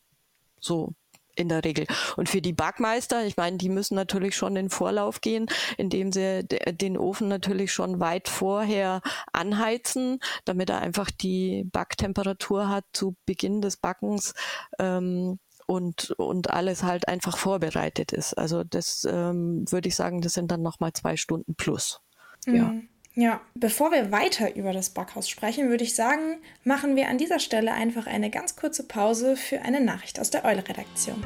so 0.61 0.95
in 1.35 1.49
der 1.49 1.65
Regel. 1.65 1.87
Und 2.17 2.29
für 2.29 2.43
die 2.43 2.53
Backmeister, 2.53 3.25
ich 3.25 3.37
meine, 3.37 3.57
die 3.57 3.69
müssen 3.69 3.95
natürlich 3.95 4.37
schon 4.37 4.57
in 4.57 4.71
Vorlauf 4.71 5.21
gehen, 5.21 5.47
indem 5.79 6.13
sie 6.13 6.45
den 6.45 6.99
Ofen 6.99 7.29
natürlich 7.29 7.73
schon 7.73 8.01
weit 8.01 8.29
vorher 8.29 9.01
anheizen, 9.33 10.21
damit 10.45 10.71
er 10.71 10.81
einfach 10.81 11.11
die 11.11 11.65
Backtemperatur 11.65 12.69
hat 12.69 12.85
zu 12.93 13.17
Beginn 13.25 13.63
des 13.63 13.77
Backens. 13.77 14.35
Ähm, 14.79 15.39
und, 15.67 16.13
und 16.13 16.51
alles 16.51 16.83
halt 16.83 17.09
einfach 17.09 17.37
vorbereitet 17.37 18.13
ist. 18.13 18.35
Also 18.35 18.65
das 18.65 19.07
ähm, 19.11 19.65
würde 19.71 19.89
ich 19.89 19.97
sagen, 19.97 20.21
das 20.21 20.35
sind 20.35 20.51
dann 20.51 20.63
nochmal 20.63 20.93
zwei 20.93 21.17
Stunden 21.17 21.55
plus. 21.55 22.01
Ja. 22.47 22.65
Mhm. 22.65 22.89
Ja, 23.15 23.43
bevor 23.55 23.91
wir 23.91 24.11
weiter 24.11 24.57
über 24.57 24.73
das 24.73 24.89
Backhaus 24.89 25.29
sprechen, 25.29 25.69
würde 25.69 25.85
ich 25.85 25.95
sagen, 25.95 26.41
machen 26.65 26.97
wir 26.97 27.11
an 27.11 27.19
dieser 27.19 27.41
Stelle 27.41 27.73
einfach 27.73 28.07
eine 28.07 28.31
ganz 28.31 28.57
kurze 28.57 28.89
Pause 28.89 29.37
für 29.37 29.61
eine 29.61 29.83
Nachricht 29.83 30.19
aus 30.19 30.31
der 30.31 30.47
Eule-Redaktion. 30.47 31.23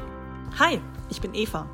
Hi, 0.59 0.81
ich 1.09 1.21
bin 1.21 1.33
Eva. 1.33 1.69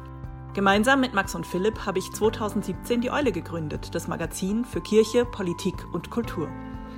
Gemeinsam 0.54 1.00
mit 1.00 1.16
Max 1.16 1.34
und 1.34 1.48
Philipp 1.48 1.88
habe 1.88 1.98
ich 1.98 2.12
2017 2.12 3.02
die 3.02 3.10
Eule 3.10 3.32
gegründet, 3.32 3.96
das 3.96 4.08
Magazin 4.08 4.66
für 4.66 4.82
Kirche, 4.82 5.26
Politik 5.26 5.74
und 5.94 6.12
Kultur. 6.12 6.48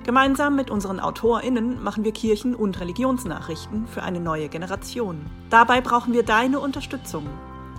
Gemeinsam 0.06 0.56
mit 0.56 0.70
unseren 0.70 1.00
AutorInnen 1.00 1.82
machen 1.82 2.04
wir 2.04 2.12
Kirchen- 2.12 2.54
und 2.54 2.80
Religionsnachrichten 2.80 3.88
für 3.88 4.04
eine 4.04 4.20
neue 4.20 4.50
Generation. 4.50 5.26
Dabei 5.50 5.82
brauchen 5.82 6.14
wir 6.14 6.22
deine 6.22 6.60
Unterstützung. 6.60 7.28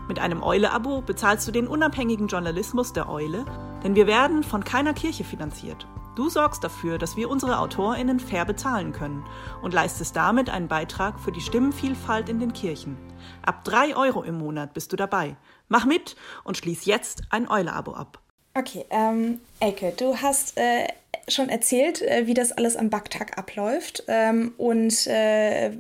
Mit 0.09 0.19
einem 0.19 0.43
Eule-Abo 0.43 1.03
bezahlst 1.03 1.47
du 1.47 1.53
den 1.53 1.69
unabhängigen 1.69 2.27
Journalismus 2.27 2.93
der 2.93 3.09
Eule, 3.09 3.45
denn 3.85 3.95
wir 3.95 4.09
werden 4.09 4.43
von 4.43 4.65
keiner 4.65 4.93
Kirche 4.93 5.23
finanziert. 5.23 5.87
Du 6.17 6.29
sorgst 6.29 6.65
dafür, 6.65 6.99
dass 6.99 7.17
wir 7.17 7.31
unsere 7.31 7.61
AutorInnen 7.61 8.19
fair 8.19 8.45
bezahlen 8.45 8.91
können 8.91 9.25
und 9.63 9.73
leistest 9.73 10.17
damit 10.17 10.51
einen 10.51 10.67
Beitrag 10.67 11.21
für 11.21 11.31
die 11.31 11.41
Stimmenvielfalt 11.41 12.29
in 12.29 12.41
den 12.41 12.53
Kirchen. 12.53 12.97
Ab 13.43 13.63
drei 13.63 13.95
Euro 13.95 14.25
im 14.25 14.39
Monat 14.39 14.75
bist 14.75 14.93
du 14.93 14.97
dabei. 14.97 15.37
Mach 15.69 15.85
mit 15.85 16.17
und 16.43 16.57
schließ 16.57 16.87
jetzt 16.87 17.23
ein 17.31 17.49
Eule-Abo 17.49 17.93
ab. 17.93 18.19
Okay, 18.59 18.87
ähm, 18.91 19.39
Elke, 19.61 19.93
du 19.97 20.17
hast 20.17 20.57
äh, 20.57 20.89
schon 21.29 21.49
erzählt, 21.49 22.03
äh, 22.03 22.27
wie 22.27 22.35
das 22.35 22.53
alles 22.53 22.77
am 22.77 22.91
Backtag 22.91 23.39
abläuft 23.39 24.05
ähm, 24.09 24.55
und 24.57 25.07
äh, 25.07 25.73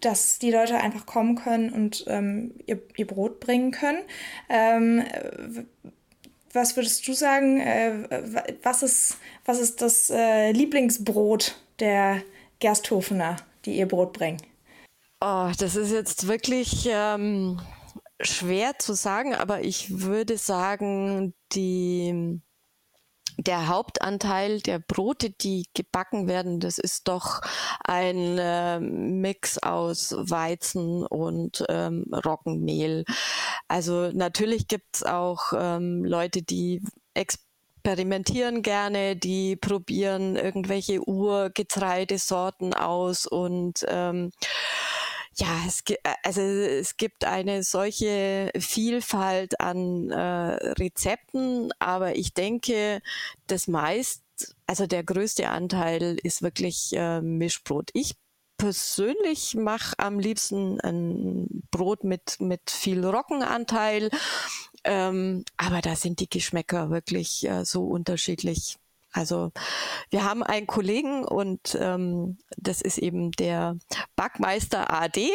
dass 0.00 0.38
die 0.38 0.50
Leute 0.50 0.78
einfach 0.78 1.06
kommen 1.06 1.36
können 1.36 1.70
und 1.72 2.04
ähm, 2.08 2.54
ihr, 2.66 2.80
ihr, 2.96 3.06
Brot 3.06 3.38
bringen 3.40 3.70
können. 3.70 4.00
Ähm, 4.48 5.04
was 6.52 6.76
würdest 6.76 7.06
du 7.06 7.12
sagen, 7.12 7.60
äh, 7.60 8.56
was, 8.62 8.82
ist, 8.82 9.18
was 9.44 9.60
ist 9.60 9.80
das 9.80 10.10
äh, 10.10 10.50
Lieblingsbrot 10.50 11.56
der 11.78 12.22
Gersthofener, 12.58 13.36
die 13.64 13.78
ihr 13.78 13.86
Brot 13.86 14.12
bringen? 14.12 14.42
Oh, 15.20 15.50
das 15.56 15.76
ist 15.76 15.92
jetzt 15.92 16.26
wirklich 16.26 16.88
ähm, 16.90 17.60
schwer 18.20 18.78
zu 18.78 18.94
sagen, 18.94 19.34
aber 19.34 19.62
ich 19.62 20.00
würde 20.00 20.36
sagen, 20.36 21.32
die 21.52 22.40
der 23.38 23.68
Hauptanteil 23.68 24.60
der 24.60 24.78
Brote, 24.78 25.30
die 25.30 25.66
gebacken 25.74 26.28
werden, 26.28 26.60
das 26.60 26.78
ist 26.78 27.08
doch 27.08 27.40
ein 27.84 28.38
äh, 28.38 28.80
Mix 28.80 29.58
aus 29.58 30.14
Weizen 30.16 31.06
und 31.06 31.64
ähm, 31.68 32.06
Roggenmehl. 32.24 33.04
Also 33.68 34.10
natürlich 34.12 34.68
gibt's 34.68 35.02
auch 35.02 35.52
ähm, 35.56 36.04
Leute, 36.04 36.42
die 36.42 36.82
experimentieren 37.14 38.62
gerne, 38.62 39.16
die 39.16 39.56
probieren 39.56 40.36
irgendwelche 40.36 41.00
Urgetreidesorten 41.00 42.74
aus 42.74 43.26
und 43.26 43.84
ähm, 43.88 44.30
Ja, 45.36 45.62
es, 45.66 45.82
also 46.24 46.40
es 46.42 46.96
gibt 46.96 47.24
eine 47.24 47.62
solche 47.62 48.50
Vielfalt 48.58 49.60
an 49.60 50.10
äh, 50.10 50.16
Rezepten, 50.16 51.72
aber 51.78 52.16
ich 52.16 52.34
denke, 52.34 53.00
das 53.46 53.66
meist, 53.66 54.22
also 54.66 54.86
der 54.86 55.04
größte 55.04 55.48
Anteil 55.48 56.18
ist 56.22 56.42
wirklich 56.42 56.92
äh, 56.94 57.22
Mischbrot. 57.22 57.90
Ich 57.94 58.16
persönlich 58.58 59.54
mache 59.54 59.98
am 59.98 60.18
liebsten 60.18 60.80
ein 60.82 61.48
Brot 61.70 62.04
mit, 62.04 62.38
mit 62.40 62.70
viel 62.70 63.04
Roggenanteil. 63.04 64.10
Ähm, 64.84 65.44
aber 65.56 65.80
da 65.80 65.96
sind 65.96 66.20
die 66.20 66.28
Geschmäcker 66.28 66.90
wirklich 66.90 67.48
äh, 67.48 67.64
so 67.64 67.84
unterschiedlich. 67.84 68.78
Also 69.12 69.52
wir 70.10 70.24
haben 70.24 70.42
einen 70.42 70.66
Kollegen 70.66 71.24
und 71.24 71.76
ähm, 71.80 72.38
das 72.56 72.80
ist 72.80 72.98
eben 72.98 73.30
der 73.32 73.76
Backmeister 74.16 74.92
AD 74.92 75.30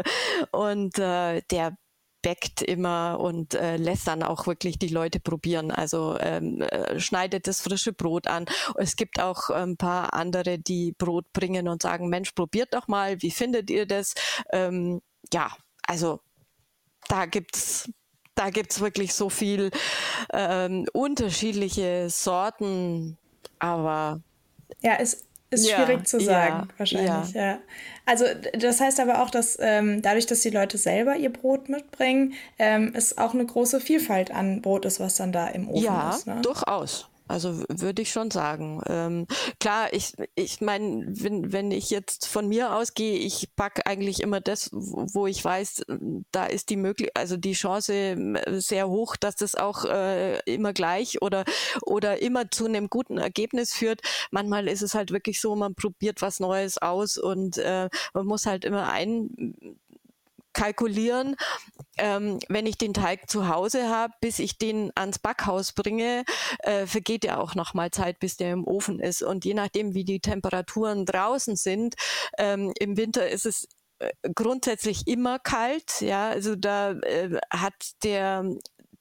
und 0.52 0.98
äh, 0.98 1.42
der 1.50 1.76
backt 2.22 2.62
immer 2.62 3.18
und 3.20 3.54
äh, 3.54 3.76
lässt 3.76 4.08
dann 4.08 4.22
auch 4.22 4.46
wirklich 4.46 4.78
die 4.78 4.88
Leute 4.88 5.20
probieren. 5.20 5.70
Also 5.70 6.18
ähm, 6.20 6.60
äh, 6.62 6.98
schneidet 6.98 7.46
das 7.46 7.60
frische 7.60 7.92
Brot 7.92 8.26
an. 8.26 8.46
Es 8.76 8.96
gibt 8.96 9.20
auch 9.20 9.50
ein 9.50 9.76
paar 9.76 10.14
andere, 10.14 10.58
die 10.58 10.92
Brot 10.92 11.32
bringen 11.32 11.68
und 11.68 11.82
sagen, 11.82 12.08
Mensch, 12.08 12.32
probiert 12.32 12.74
doch 12.74 12.88
mal, 12.88 13.22
wie 13.22 13.30
findet 13.30 13.70
ihr 13.70 13.86
das? 13.86 14.14
Ähm, 14.52 15.00
ja, 15.32 15.56
also 15.86 16.20
da 17.08 17.26
gibt's 17.26 17.88
da 18.38 18.50
gibt's 18.50 18.80
wirklich 18.80 19.14
so 19.14 19.28
viel 19.28 19.70
ähm, 20.32 20.86
unterschiedliche 20.92 22.08
Sorten, 22.10 23.18
aber 23.58 24.20
ja, 24.82 24.96
es 25.00 25.24
ist 25.50 25.68
ja, 25.68 25.76
schwierig 25.76 26.06
zu 26.06 26.20
sagen, 26.20 26.68
ja, 26.70 26.78
wahrscheinlich, 26.78 27.34
ja. 27.34 27.42
ja. 27.42 27.58
Also 28.04 28.24
das 28.58 28.80
heißt 28.80 29.00
aber 29.00 29.22
auch, 29.22 29.30
dass 29.30 29.56
ähm, 29.60 30.02
dadurch, 30.02 30.26
dass 30.26 30.40
die 30.40 30.50
Leute 30.50 30.78
selber 30.78 31.16
ihr 31.16 31.32
Brot 31.32 31.68
mitbringen, 31.68 32.34
ähm, 32.58 32.92
es 32.94 33.18
auch 33.18 33.34
eine 33.34 33.46
große 33.46 33.80
Vielfalt 33.80 34.30
an 34.30 34.62
Brot 34.62 34.84
ist, 34.84 35.00
was 35.00 35.16
dann 35.16 35.32
da 35.32 35.48
im 35.48 35.68
Ofen 35.68 36.10
ist. 36.10 36.26
Ja, 36.26 36.40
durchaus. 36.40 37.08
Also 37.28 37.62
würde 37.68 38.02
ich 38.02 38.10
schon 38.10 38.30
sagen. 38.30 38.80
Ähm, 38.86 39.26
klar, 39.60 39.92
ich, 39.92 40.14
ich 40.34 40.60
meine, 40.60 41.06
wenn, 41.08 41.52
wenn 41.52 41.70
ich 41.70 41.90
jetzt 41.90 42.26
von 42.26 42.48
mir 42.48 42.74
ausgehe, 42.74 43.18
ich 43.18 43.54
backe 43.54 43.86
eigentlich 43.86 44.22
immer 44.22 44.40
das, 44.40 44.70
wo 44.72 45.26
ich 45.26 45.44
weiß, 45.44 45.84
da 46.32 46.46
ist 46.46 46.70
die 46.70 46.76
möglich, 46.76 47.10
also 47.14 47.36
die 47.36 47.52
Chance 47.52 48.16
sehr 48.58 48.88
hoch, 48.88 49.16
dass 49.16 49.36
das 49.36 49.54
auch 49.54 49.84
äh, 49.84 50.38
immer 50.40 50.72
gleich 50.72 51.22
oder 51.22 51.44
oder 51.82 52.22
immer 52.22 52.50
zu 52.50 52.66
einem 52.66 52.88
guten 52.88 53.18
Ergebnis 53.18 53.72
führt. 53.72 54.00
Manchmal 54.30 54.68
ist 54.68 54.82
es 54.82 54.94
halt 54.94 55.10
wirklich 55.10 55.40
so, 55.40 55.54
man 55.54 55.74
probiert 55.74 56.22
was 56.22 56.40
Neues 56.40 56.78
aus 56.78 57.18
und 57.18 57.58
äh, 57.58 57.88
man 58.14 58.26
muss 58.26 58.46
halt 58.46 58.64
immer 58.64 58.90
ein 58.90 59.76
kalkulieren, 60.58 61.36
ähm, 61.98 62.40
wenn 62.48 62.66
ich 62.66 62.76
den 62.76 62.92
Teig 62.92 63.30
zu 63.30 63.48
Hause 63.48 63.88
habe, 63.88 64.12
bis 64.20 64.40
ich 64.40 64.58
den 64.58 64.90
ans 64.96 65.20
Backhaus 65.20 65.72
bringe, 65.72 66.24
äh, 66.60 66.86
vergeht 66.86 67.24
ja 67.24 67.38
auch 67.38 67.54
noch 67.54 67.74
mal 67.74 67.92
Zeit, 67.92 68.18
bis 68.18 68.36
der 68.36 68.52
im 68.54 68.66
Ofen 68.66 68.98
ist. 68.98 69.22
Und 69.22 69.44
je 69.44 69.54
nachdem, 69.54 69.94
wie 69.94 70.04
die 70.04 70.18
Temperaturen 70.18 71.06
draußen 71.06 71.54
sind, 71.54 71.94
ähm, 72.38 72.72
im 72.80 72.96
Winter 72.96 73.28
ist 73.28 73.46
es 73.46 73.68
äh, 74.00 74.10
grundsätzlich 74.34 75.06
immer 75.06 75.38
kalt, 75.38 76.00
ja, 76.00 76.28
also 76.28 76.56
da 76.56 76.92
äh, 76.92 77.38
hat 77.52 77.74
der 78.02 78.44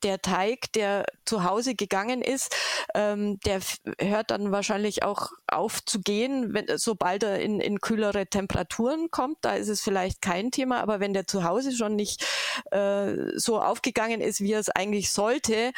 der 0.03 0.21
Teig, 0.21 0.71
der 0.73 1.05
zu 1.25 1.43
Hause 1.43 1.75
gegangen 1.75 2.21
ist, 2.21 2.55
ähm, 2.93 3.39
der 3.41 3.59
hört 3.99 4.31
dann 4.31 4.51
wahrscheinlich 4.51 5.03
auch 5.03 5.31
auf 5.47 5.83
zu 5.85 5.99
gehen, 5.99 6.53
wenn, 6.53 6.65
sobald 6.77 7.23
er 7.23 7.39
in, 7.39 7.59
in 7.59 7.79
kühlere 7.79 8.27
Temperaturen 8.27 9.09
kommt. 9.11 9.37
Da 9.41 9.55
ist 9.55 9.69
es 9.69 9.81
vielleicht 9.81 10.21
kein 10.21 10.51
Thema, 10.51 10.81
aber 10.81 10.99
wenn 10.99 11.13
der 11.13 11.27
zu 11.27 11.43
Hause 11.43 11.71
schon 11.71 11.95
nicht 11.95 12.25
äh, 12.71 13.13
so 13.35 13.59
aufgegangen 13.59 14.21
ist, 14.21 14.41
wie 14.41 14.53
er 14.53 14.59
es 14.59 14.69
eigentlich 14.69 15.11
sollte, 15.11 15.71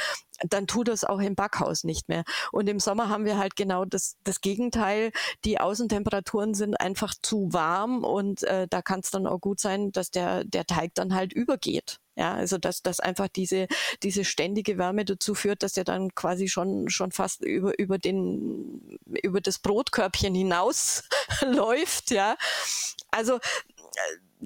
dann 0.47 0.67
tut 0.67 0.87
das 0.87 1.03
auch 1.03 1.19
im 1.19 1.35
Backhaus 1.35 1.83
nicht 1.83 2.07
mehr. 2.09 2.23
Und 2.51 2.69
im 2.69 2.79
Sommer 2.79 3.09
haben 3.09 3.25
wir 3.25 3.37
halt 3.37 3.55
genau 3.55 3.85
das, 3.85 4.15
das 4.23 4.41
Gegenteil. 4.41 5.11
Die 5.45 5.59
Außentemperaturen 5.59 6.53
sind 6.53 6.79
einfach 6.79 7.13
zu 7.21 7.51
warm 7.51 8.03
und 8.03 8.43
äh, 8.43 8.67
da 8.69 8.81
kann 8.81 9.01
es 9.01 9.11
dann 9.11 9.27
auch 9.27 9.39
gut 9.39 9.59
sein, 9.59 9.91
dass 9.91 10.11
der, 10.11 10.43
der 10.43 10.65
Teig 10.65 10.93
dann 10.95 11.13
halt 11.13 11.33
übergeht. 11.33 11.99
Ja, 12.19 12.33
also 12.33 12.57
dass, 12.57 12.83
dass 12.83 12.99
einfach 12.99 13.29
diese, 13.29 13.69
diese 14.03 14.25
ständige 14.25 14.77
Wärme 14.77 15.05
dazu 15.05 15.35
führt, 15.35 15.63
dass 15.63 15.77
er 15.77 15.85
dann 15.85 16.13
quasi 16.15 16.49
schon, 16.49 16.89
schon 16.89 17.13
fast 17.13 17.45
über, 17.45 17.79
über 17.79 17.97
den, 17.97 18.99
über 19.23 19.39
das 19.39 19.59
Brotkörbchen 19.59 20.35
hinaus 20.35 21.03
läuft, 21.45 22.11
ja. 22.11 22.35
Also, 23.09 23.35
äh, 23.35 23.39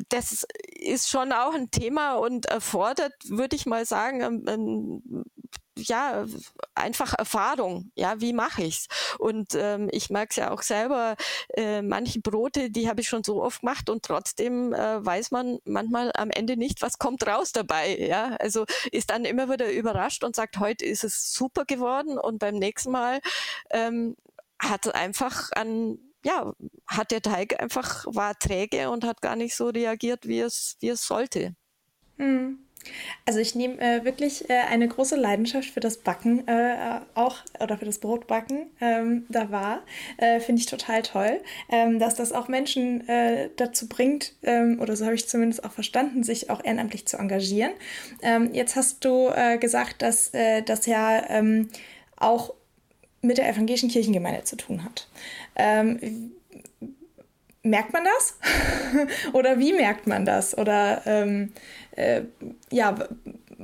das 0.10 0.46
ist 0.70 1.10
schon 1.10 1.32
auch 1.32 1.56
ein 1.56 1.72
Thema 1.72 2.14
und 2.14 2.46
erfordert, 2.46 3.14
würde 3.26 3.56
ich 3.56 3.66
mal 3.66 3.88
sagen, 3.88 4.48
ein, 4.48 5.24
ja, 5.78 6.26
einfach 6.76 7.14
Erfahrung. 7.14 7.92
Ja, 7.96 8.22
wie 8.22 8.34
mache 8.34 8.64
ich's? 8.64 8.88
Und 9.20 9.56
ähm, 9.56 9.90
ich 9.92 10.10
merke 10.10 10.32
es 10.32 10.36
ja 10.38 10.52
auch 10.52 10.62
selber, 10.62 11.16
äh, 11.56 11.82
manche 11.82 12.20
Brote, 12.22 12.70
die 12.70 12.88
habe 12.90 13.02
ich 13.02 13.08
schon 13.08 13.24
so 13.24 13.44
oft 13.44 13.62
gemacht 13.62 13.90
und 13.90 14.04
trotzdem 14.04 14.74
äh, 14.74 15.06
weiß 15.06 15.32
man 15.32 15.60
manchmal 15.66 16.12
am 16.16 16.30
Ende 16.30 16.58
nicht, 16.58 16.82
was 16.82 16.98
kommt 16.98 17.26
raus 17.28 17.52
dabei. 17.52 17.98
Ja, 17.98 18.36
also 18.40 18.66
ist 18.92 19.10
dann 19.10 19.26
immer 19.26 19.50
wieder 19.50 19.72
überrascht 19.72 20.24
und 20.24 20.36
sagt, 20.36 20.60
heute 20.60 20.86
ist 20.86 21.04
es 21.04 21.34
super 21.34 21.66
geworden 21.66 22.18
und 22.18 22.40
beim 22.40 22.56
nächsten 22.56 22.92
Mal 22.92 23.20
ähm, 23.72 24.16
hat 24.60 24.94
einfach 24.94 25.52
an 25.54 25.98
ja, 26.26 26.54
hat 26.88 27.12
der 27.12 27.22
Teig 27.22 27.62
einfach, 27.62 28.06
war 28.08 28.38
träge 28.40 28.90
und 28.90 29.04
hat 29.04 29.22
gar 29.22 29.36
nicht 29.36 29.56
so 29.56 29.68
reagiert, 29.68 30.26
wie 30.26 30.40
es, 30.40 30.78
wie 30.80 30.90
es 30.90 31.06
sollte. 31.06 31.54
Hm. 32.18 32.62
Also 33.26 33.39
ich 33.39 33.56
nehme 33.56 33.80
äh, 33.80 34.04
wirklich 34.04 34.50
äh, 34.50 34.54
eine 34.69 34.88
große 34.88 35.15
Leidenschaft 35.15 35.69
für 35.69 35.80
das 35.80 35.98
Backen 35.98 36.48
äh, 36.48 37.00
auch 37.15 37.38
oder 37.60 37.78
für 37.78 37.86
das 37.86 38.00
Brotbacken 38.00 38.67
ähm, 38.82 39.26
da 39.30 39.52
wahr. 39.52 39.84
Äh, 40.17 40.39
finde 40.39 40.62
ich 40.62 40.65
total 40.65 41.02
toll, 41.02 41.41
ähm, 41.69 42.00
dass 42.00 42.15
das 42.15 42.32
auch 42.32 42.48
Menschen 42.48 43.08
äh, 43.08 43.50
dazu 43.56 43.88
bringt, 43.88 44.34
ähm, 44.43 44.80
oder 44.82 44.96
so 44.96 45.06
habe 45.06 45.15
ich 45.15 45.28
zumindest 45.28 45.63
auch 45.63 45.72
verstanden, 45.72 46.24
sich 46.24 46.50
auch 46.50 46.63
ehrenamtlich 46.63 47.06
zu 47.06 47.17
engagieren. 47.17 47.72
Ähm, 48.22 48.54
jetzt 48.54 48.76
hast 48.76 49.04
du 49.06 49.30
äh, 49.30 49.58
gesagt, 49.58 50.02
dass 50.02 50.32
das 50.65 50.86
ja 50.86 51.30
ähm, 51.30 51.69
auch 52.17 52.54
mit 53.22 53.38
der 53.38 53.50
evangelischen 53.50 53.89
Kirchengemeinde 53.89 54.43
zu 54.43 54.56
tun 54.56 54.84
hat. 54.84 55.08
Ähm, 55.56 56.32
merkt 57.63 57.93
man 57.93 58.04
das? 58.04 58.38
Oder 59.34 59.60
wie 59.60 59.74
merkt 59.74 60.08
man 60.08 60.26
das? 60.26 60.58
Oder 60.58 61.02
Eh, 61.96 62.24
ja, 62.72 62.96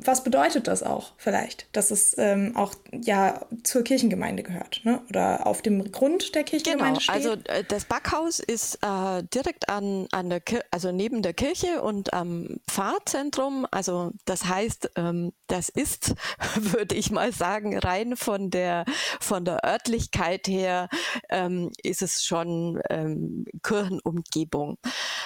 was 0.06 0.24
bedeutet 0.24 0.68
das 0.68 0.84
auch 0.84 1.14
vielleicht, 1.18 1.68
dass 1.76 1.92
es 1.92 2.18
ähm, 2.18 2.56
auch 2.56 2.74
ja 2.92 3.46
zur 3.64 3.84
Kirchengemeinde 3.84 4.44
gehört 4.44 4.82
ne? 4.84 5.02
oder 5.10 5.46
auf 5.48 5.62
dem 5.62 5.92
Grund 5.92 6.36
der 6.36 6.44
Kirchengemeinde 6.44 7.00
genau, 7.00 7.20
steht? 7.20 7.28
Also 7.28 7.32
äh, 7.46 7.64
das 7.68 7.86
Backhaus 7.86 8.40
ist 8.40 8.80
äh, 8.84 9.24
direkt 9.34 9.70
an, 9.70 10.08
an 10.12 10.30
der 10.30 10.42
Kir 10.42 10.64
also 10.72 10.92
neben 10.92 11.22
der 11.22 11.34
Kirche 11.34 11.82
und 11.82 12.14
am 12.14 12.58
Pfarrzentrum. 12.70 13.66
Also 13.72 14.12
das 14.26 14.46
heißt, 14.46 14.92
ähm, 14.96 15.34
das 15.48 15.70
ist, 15.70 16.16
würde 16.56 16.96
ich 16.96 17.12
mal 17.12 17.32
sagen, 17.32 17.78
rein 17.78 18.16
von 18.16 18.50
der 18.50 18.86
von 19.20 19.46
der 19.46 19.64
Örtlichkeit 19.66 20.48
her 20.48 20.90
ähm, 21.30 21.72
ist 21.84 22.02
es 22.02 22.24
schon 22.24 22.82
ähm, 22.90 23.46
Kirchenumgebung. 23.64 24.78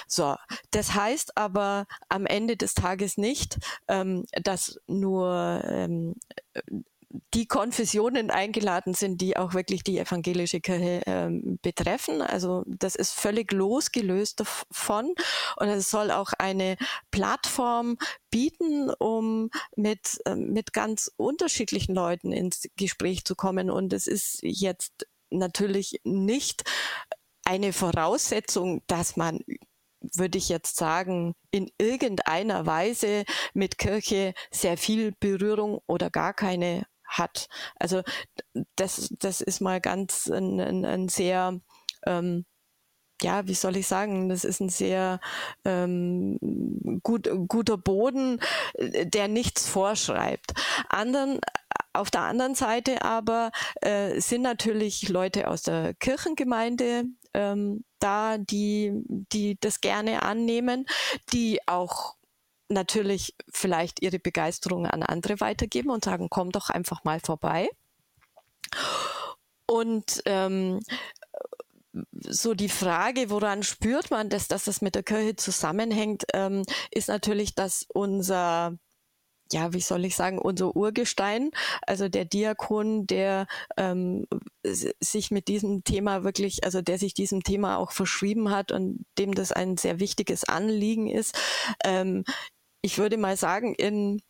So, 0.06 0.36
das 0.70 0.94
heißt 0.94 1.36
aber 1.36 1.86
am 2.08 2.26
Ende 2.26 2.56
des 2.56 2.74
Tages 2.74 3.16
nicht, 3.16 3.58
ähm, 3.88 4.24
nur 4.86 5.62
ähm, 5.64 6.14
die 7.32 7.46
Konfessionen 7.46 8.30
eingeladen 8.30 8.94
sind, 8.94 9.20
die 9.20 9.36
auch 9.36 9.54
wirklich 9.54 9.84
die 9.84 9.98
evangelische 9.98 10.60
Kirche 10.60 11.02
ähm, 11.06 11.58
betreffen. 11.62 12.22
Also 12.22 12.64
das 12.66 12.96
ist 12.96 13.12
völlig 13.12 13.52
losgelöst 13.52 14.40
davon 14.40 15.14
und 15.56 15.68
es 15.68 15.90
soll 15.90 16.10
auch 16.10 16.32
eine 16.38 16.76
Plattform 17.10 17.96
bieten, 18.30 18.90
um 18.98 19.50
mit, 19.76 20.20
äh, 20.24 20.34
mit 20.34 20.72
ganz 20.72 21.10
unterschiedlichen 21.16 21.94
Leuten 21.94 22.32
ins 22.32 22.68
Gespräch 22.76 23.24
zu 23.24 23.34
kommen. 23.34 23.70
Und 23.70 23.92
es 23.92 24.06
ist 24.06 24.40
jetzt 24.42 25.06
natürlich 25.30 26.00
nicht 26.04 26.64
eine 27.44 27.72
Voraussetzung, 27.72 28.82
dass 28.86 29.16
man 29.16 29.40
würde 30.14 30.38
ich 30.38 30.48
jetzt 30.48 30.76
sagen, 30.76 31.34
in 31.50 31.70
irgendeiner 31.78 32.66
Weise 32.66 33.24
mit 33.54 33.78
Kirche 33.78 34.34
sehr 34.50 34.76
viel 34.76 35.12
Berührung 35.20 35.80
oder 35.86 36.10
gar 36.10 36.34
keine 36.34 36.86
hat. 37.06 37.48
Also 37.78 38.02
das, 38.76 39.10
das 39.18 39.40
ist 39.40 39.60
mal 39.60 39.80
ganz 39.80 40.28
ein, 40.28 40.60
ein, 40.60 40.84
ein 40.84 41.08
sehr 41.08 41.60
ähm, 42.06 42.44
ja, 43.22 43.46
wie 43.46 43.54
soll 43.54 43.76
ich 43.76 43.86
sagen, 43.86 44.28
das 44.28 44.44
ist 44.44 44.60
ein 44.60 44.68
sehr 44.68 45.20
ähm, 45.64 46.38
gut, 47.02 47.28
guter 47.48 47.78
Boden, 47.78 48.40
der 48.78 49.28
nichts 49.28 49.68
vorschreibt. 49.68 50.52
Anderen, 50.88 51.40
auf 51.92 52.10
der 52.10 52.22
anderen 52.22 52.54
Seite 52.54 53.02
aber 53.02 53.50
äh, 53.80 54.20
sind 54.20 54.42
natürlich 54.42 55.08
Leute 55.08 55.48
aus 55.48 55.62
der 55.62 55.94
Kirchengemeinde 55.94 57.04
ähm, 57.34 57.84
da, 57.98 58.38
die, 58.38 58.92
die 58.94 59.58
das 59.60 59.80
gerne 59.80 60.22
annehmen, 60.22 60.86
die 61.32 61.60
auch 61.66 62.16
natürlich 62.68 63.34
vielleicht 63.52 64.02
ihre 64.02 64.18
Begeisterung 64.18 64.86
an 64.86 65.02
andere 65.02 65.40
weitergeben 65.40 65.90
und 65.90 66.04
sagen, 66.04 66.28
komm 66.30 66.50
doch 66.50 66.70
einfach 66.70 67.04
mal 67.04 67.20
vorbei. 67.20 67.68
Und 69.66 70.22
ähm, 70.26 70.80
so 72.20 72.54
die 72.54 72.68
Frage, 72.68 73.30
woran 73.30 73.62
spürt 73.62 74.10
man 74.10 74.28
das, 74.28 74.48
dass 74.48 74.64
das 74.64 74.82
mit 74.82 74.94
der 74.94 75.02
Kirche 75.02 75.36
zusammenhängt, 75.36 76.24
ähm, 76.32 76.64
ist 76.90 77.08
natürlich, 77.08 77.54
dass 77.54 77.86
unser 77.88 78.76
ja, 79.54 79.72
wie 79.72 79.80
soll 79.80 80.04
ich 80.04 80.16
sagen, 80.16 80.38
unser 80.40 80.74
Urgestein, 80.74 81.52
also 81.86 82.08
der 82.08 82.24
Diakon, 82.24 83.06
der 83.06 83.46
ähm, 83.76 84.26
sich 84.64 85.30
mit 85.30 85.46
diesem 85.46 85.84
Thema 85.84 86.24
wirklich, 86.24 86.64
also 86.64 86.82
der 86.82 86.98
sich 86.98 87.14
diesem 87.14 87.44
Thema 87.44 87.78
auch 87.78 87.92
verschrieben 87.92 88.50
hat 88.50 88.72
und 88.72 89.06
dem 89.16 89.32
das 89.32 89.52
ein 89.52 89.76
sehr 89.76 90.00
wichtiges 90.00 90.42
Anliegen 90.42 91.08
ist. 91.08 91.38
Ähm, 91.84 92.24
ich 92.82 92.98
würde 92.98 93.16
mal 93.16 93.36
sagen, 93.36 93.74
in 93.76 94.22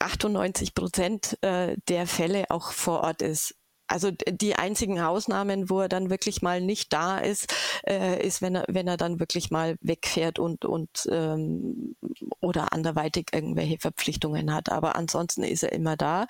98 0.00 0.74
Prozent 0.74 1.38
äh, 1.40 1.76
der 1.88 2.06
Fälle 2.06 2.50
auch 2.50 2.72
vor 2.72 3.00
Ort 3.00 3.22
ist. 3.22 3.54
Also 3.88 4.10
die 4.10 4.54
einzigen 4.54 5.00
Ausnahmen, 5.00 5.70
wo 5.70 5.80
er 5.80 5.88
dann 5.88 6.10
wirklich 6.10 6.42
mal 6.42 6.60
nicht 6.60 6.92
da 6.92 7.18
ist, 7.18 7.52
äh, 7.86 8.24
ist, 8.24 8.42
wenn 8.42 8.56
er, 8.56 8.64
wenn 8.68 8.86
er 8.86 8.96
dann 8.96 9.18
wirklich 9.18 9.50
mal 9.50 9.76
wegfährt 9.80 10.38
und, 10.38 10.64
und 10.64 11.08
ähm, 11.10 11.96
oder 12.40 12.72
anderweitig 12.72 13.28
irgendwelche 13.32 13.78
Verpflichtungen 13.78 14.54
hat. 14.54 14.70
Aber 14.70 14.96
ansonsten 14.96 15.42
ist 15.42 15.62
er 15.62 15.72
immer 15.72 15.96
da. 15.96 16.26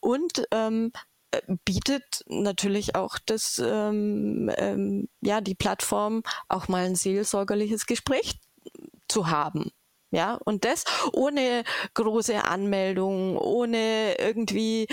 Und 0.00 0.44
ähm, 0.50 0.92
äh, 1.30 1.40
bietet 1.64 2.24
natürlich 2.26 2.94
auch 2.94 3.18
das 3.24 3.58
ähm, 3.64 4.50
ähm, 4.56 5.08
ja 5.20 5.40
die 5.40 5.54
Plattform 5.54 6.22
auch 6.48 6.68
mal 6.68 6.86
ein 6.86 6.94
seelsorgerliches 6.96 7.86
Gespräch 7.86 8.40
zu 9.08 9.28
haben. 9.28 9.70
Ja, 10.10 10.38
und 10.44 10.64
das 10.64 10.84
ohne 11.12 11.64
große 11.92 12.42
Anmeldung, 12.44 13.36
ohne 13.36 14.14
irgendwie 14.18 14.86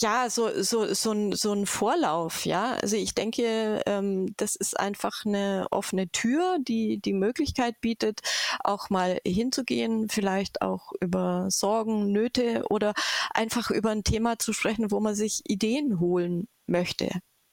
ja, 0.00 0.30
so, 0.30 0.62
so, 0.62 0.92
so, 0.94 1.12
ein, 1.12 1.32
so 1.32 1.52
ein 1.52 1.66
Vorlauf, 1.66 2.46
ja. 2.46 2.74
Also 2.74 2.96
ich 2.96 3.14
denke, 3.14 3.82
ähm, 3.86 4.32
das 4.36 4.56
ist 4.56 4.78
einfach 4.78 5.24
eine 5.26 5.66
offene 5.70 6.08
Tür, 6.10 6.58
die 6.60 7.00
die 7.00 7.12
Möglichkeit 7.12 7.80
bietet, 7.80 8.20
auch 8.64 8.90
mal 8.90 9.18
hinzugehen, 9.26 10.08
vielleicht 10.08 10.62
auch 10.62 10.92
über 11.00 11.46
Sorgen, 11.50 12.12
Nöte 12.12 12.64
oder 12.70 12.94
einfach 13.34 13.70
über 13.70 13.90
ein 13.90 14.04
Thema 14.04 14.38
zu 14.38 14.52
sprechen, 14.52 14.90
wo 14.90 15.00
man 15.00 15.14
sich 15.14 15.42
Ideen 15.46 16.00
holen 16.00 16.48
möchte. 16.66 17.10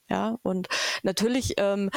Ja, 0.10 0.39
und 0.41 0.70
natürlich 1.04 1.56
ähm, 1.58 1.89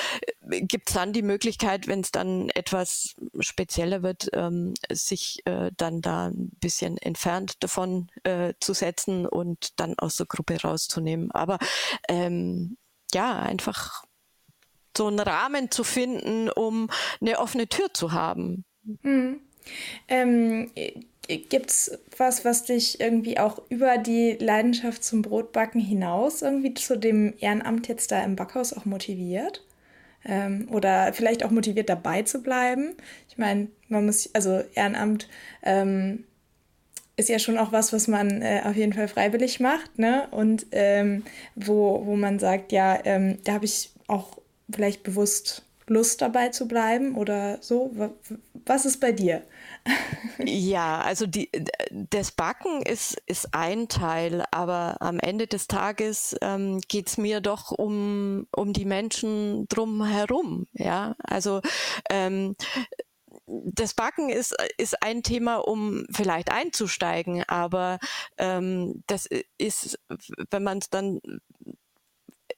gibt 0.49 0.95
dann 0.97 1.13
die 1.13 1.23
Möglichkeit, 1.23 1.87
wenn 1.87 2.01
es 2.01 2.11
dann 2.11 2.51
etwas 2.51 3.15
spezieller 3.39 4.03
wird, 4.03 4.31
ähm, 4.33 4.75
sich 4.91 5.47
äh, 5.47 5.71
dann 5.77 6.01
da 6.01 6.27
ein 6.27 6.51
bisschen 6.61 6.99
entfernt 6.99 7.63
davon 7.63 8.11
äh, 8.25 8.55
zu 8.59 8.75
setzen 8.75 9.27
und 9.27 9.79
dann 9.79 9.97
aus 9.99 10.17
der 10.17 10.27
Gruppe 10.27 10.61
rauszunehmen. 10.61 11.31
Aber 11.31 11.59
ähm, 12.09 12.77
ja, 13.13 13.39
einfach 13.39 14.05
so 14.97 15.07
einen 15.07 15.21
Rahmen 15.21 15.71
zu 15.71 15.85
finden, 15.85 16.51
um 16.51 16.91
eine 17.21 17.39
offene 17.39 17.69
Tür 17.69 17.95
zu 17.95 18.13
haben. 18.13 18.65
Mhm. 18.83 19.41
Ähm, 20.09 20.71
Gibt 21.39 21.71
es 21.71 21.99
was, 22.17 22.45
was 22.45 22.65
dich 22.65 23.01
irgendwie 23.01 23.39
auch 23.39 23.63
über 23.69 23.99
die 23.99 24.33
Leidenschaft 24.33 25.05
zum 25.05 25.23
Brotbacken 25.23 25.81
hinaus 25.81 26.43
irgendwie 26.43 26.75
zu 26.75 26.99
dem 26.99 27.35
Ehrenamt 27.39 27.87
jetzt 27.87 28.11
da 28.11 28.25
im 28.25 28.35
Backhaus 28.35 28.73
auch 28.73 28.85
motiviert? 28.85 29.65
Ähm, 30.25 30.69
oder 30.71 31.13
vielleicht 31.13 31.45
auch 31.45 31.51
motiviert 31.51 31.89
dabei 31.89 32.23
zu 32.23 32.43
bleiben? 32.43 32.95
Ich 33.29 33.39
meine, 33.39 33.69
man 33.89 34.07
muss, 34.07 34.29
also 34.35 34.63
Ehrenamt 34.75 35.29
ähm, 35.63 36.25
ist 37.17 37.29
ja 37.29 37.39
schon 37.39 37.59
auch 37.59 37.71
was, 37.71 37.93
was 37.93 38.09
man 38.09 38.43
äh, 38.43 38.63
auf 38.65 38.75
jeden 38.75 38.93
Fall 38.93 39.07
freiwillig 39.07 39.61
macht, 39.61 39.99
ne? 39.99 40.27
Und 40.33 40.67
ähm, 40.73 41.23
wo, 41.55 42.05
wo 42.07 42.17
man 42.17 42.39
sagt, 42.39 42.73
ja, 42.73 42.99
ähm, 43.05 43.39
da 43.45 43.55
habe 43.55 43.67
ich 43.67 43.91
auch 44.09 44.39
vielleicht 44.71 45.05
bewusst 45.05 45.65
Lust 45.91 46.23
dabei 46.23 46.51
zu 46.51 46.69
bleiben 46.69 47.17
oder 47.17 47.59
so. 47.61 47.91
Was 48.65 48.85
ist 48.85 49.01
bei 49.01 49.11
dir? 49.11 49.43
ja, 50.39 51.01
also 51.01 51.27
die, 51.27 51.51
das 51.91 52.31
Backen 52.31 52.83
ist, 52.83 53.21
ist 53.27 53.49
ein 53.55 53.89
Teil, 53.89 54.45
aber 54.53 54.99
am 55.01 55.19
Ende 55.19 55.49
des 55.49 55.67
Tages 55.67 56.37
ähm, 56.43 56.81
geht 56.87 57.09
es 57.09 57.19
mir 57.19 57.41
doch 57.41 57.73
um, 57.73 58.47
um 58.55 58.73
die 58.73 58.85
Menschen 58.85 59.67
drumherum. 59.67 60.69
Ja, 60.75 61.17
also 61.25 61.61
ähm, 62.09 62.55
das 63.47 63.95
Backen 63.95 64.29
ist, 64.29 64.55
ist 64.79 65.03
ein 65.03 65.25
Thema, 65.25 65.57
um 65.57 66.07
vielleicht 66.13 66.53
einzusteigen, 66.53 67.43
aber 67.49 67.99
ähm, 68.39 69.03
das 69.09 69.29
ist, 69.59 69.99
wenn 70.51 70.63
man 70.63 70.79
es 70.79 70.89
dann 70.89 71.21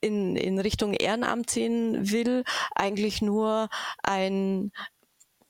in, 0.03 0.35
in 0.35 0.59
Richtung 0.59 0.93
Ehrenamt 0.93 1.49
sehen 1.49 2.11
will, 2.11 2.43
eigentlich 2.75 3.21
nur 3.21 3.69
ein, 4.03 4.71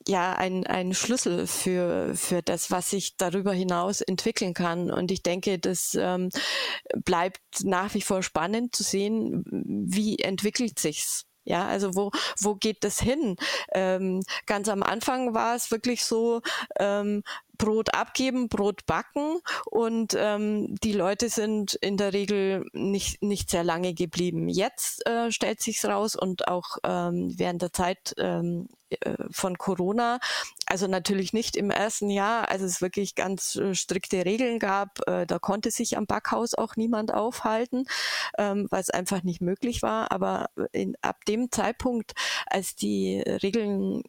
ja 0.06 0.32
ein, 0.34 0.66
ein 0.66 0.94
Schlüssel 0.94 1.46
für, 1.46 2.14
für 2.14 2.42
das, 2.42 2.70
was 2.70 2.90
sich 2.90 3.16
darüber 3.16 3.52
hinaus 3.52 4.00
entwickeln 4.00 4.54
kann. 4.54 4.90
Und 4.90 5.10
ich 5.10 5.22
denke, 5.22 5.58
das 5.58 5.96
ähm, 5.98 6.30
bleibt 7.04 7.40
nach 7.62 7.94
wie 7.94 8.02
vor 8.02 8.22
spannend 8.22 8.74
zu 8.74 8.82
sehen, 8.82 9.44
wie 9.46 10.18
entwickelt 10.18 10.78
sich's. 10.78 11.24
Ja, 11.46 11.66
also 11.66 11.94
wo, 11.94 12.10
wo 12.40 12.54
geht 12.54 12.84
das 12.84 13.00
hin? 13.00 13.36
Ähm, 13.74 14.22
ganz 14.46 14.68
am 14.70 14.82
Anfang 14.82 15.34
war 15.34 15.54
es 15.54 15.70
wirklich 15.70 16.02
so, 16.02 16.40
ähm, 16.78 17.22
Brot 17.58 17.94
abgeben, 17.94 18.48
Brot 18.48 18.86
backen 18.86 19.40
und 19.66 20.14
ähm, 20.18 20.74
die 20.82 20.92
Leute 20.92 21.28
sind 21.28 21.74
in 21.74 21.96
der 21.96 22.12
Regel 22.12 22.66
nicht, 22.72 23.22
nicht 23.22 23.50
sehr 23.50 23.64
lange 23.64 23.94
geblieben. 23.94 24.48
Jetzt 24.48 25.06
äh, 25.06 25.30
stellt 25.30 25.60
sich's 25.60 25.84
raus 25.84 26.16
und 26.16 26.48
auch 26.48 26.78
ähm, 26.84 27.32
während 27.36 27.62
der 27.62 27.72
Zeit 27.72 28.14
ähm, 28.18 28.68
äh, 29.00 29.14
von 29.30 29.58
Corona, 29.58 30.18
also 30.66 30.86
natürlich 30.86 31.32
nicht 31.32 31.56
im 31.56 31.70
ersten 31.70 32.10
Jahr, 32.10 32.50
als 32.50 32.62
es 32.62 32.80
wirklich 32.80 33.14
ganz 33.14 33.56
äh, 33.56 33.74
strikte 33.74 34.24
Regeln 34.24 34.58
gab, 34.58 35.06
äh, 35.08 35.26
da 35.26 35.38
konnte 35.38 35.70
sich 35.70 35.96
am 35.96 36.06
Backhaus 36.06 36.54
auch 36.54 36.76
niemand 36.76 37.12
aufhalten, 37.12 37.86
ähm, 38.38 38.66
weil 38.70 38.80
es 38.80 38.90
einfach 38.90 39.22
nicht 39.22 39.40
möglich 39.40 39.82
war. 39.82 40.12
Aber 40.12 40.50
in, 40.72 40.96
ab 41.02 41.24
dem 41.26 41.50
Zeitpunkt, 41.50 42.12
als 42.46 42.74
die 42.74 43.20
Regeln 43.20 44.02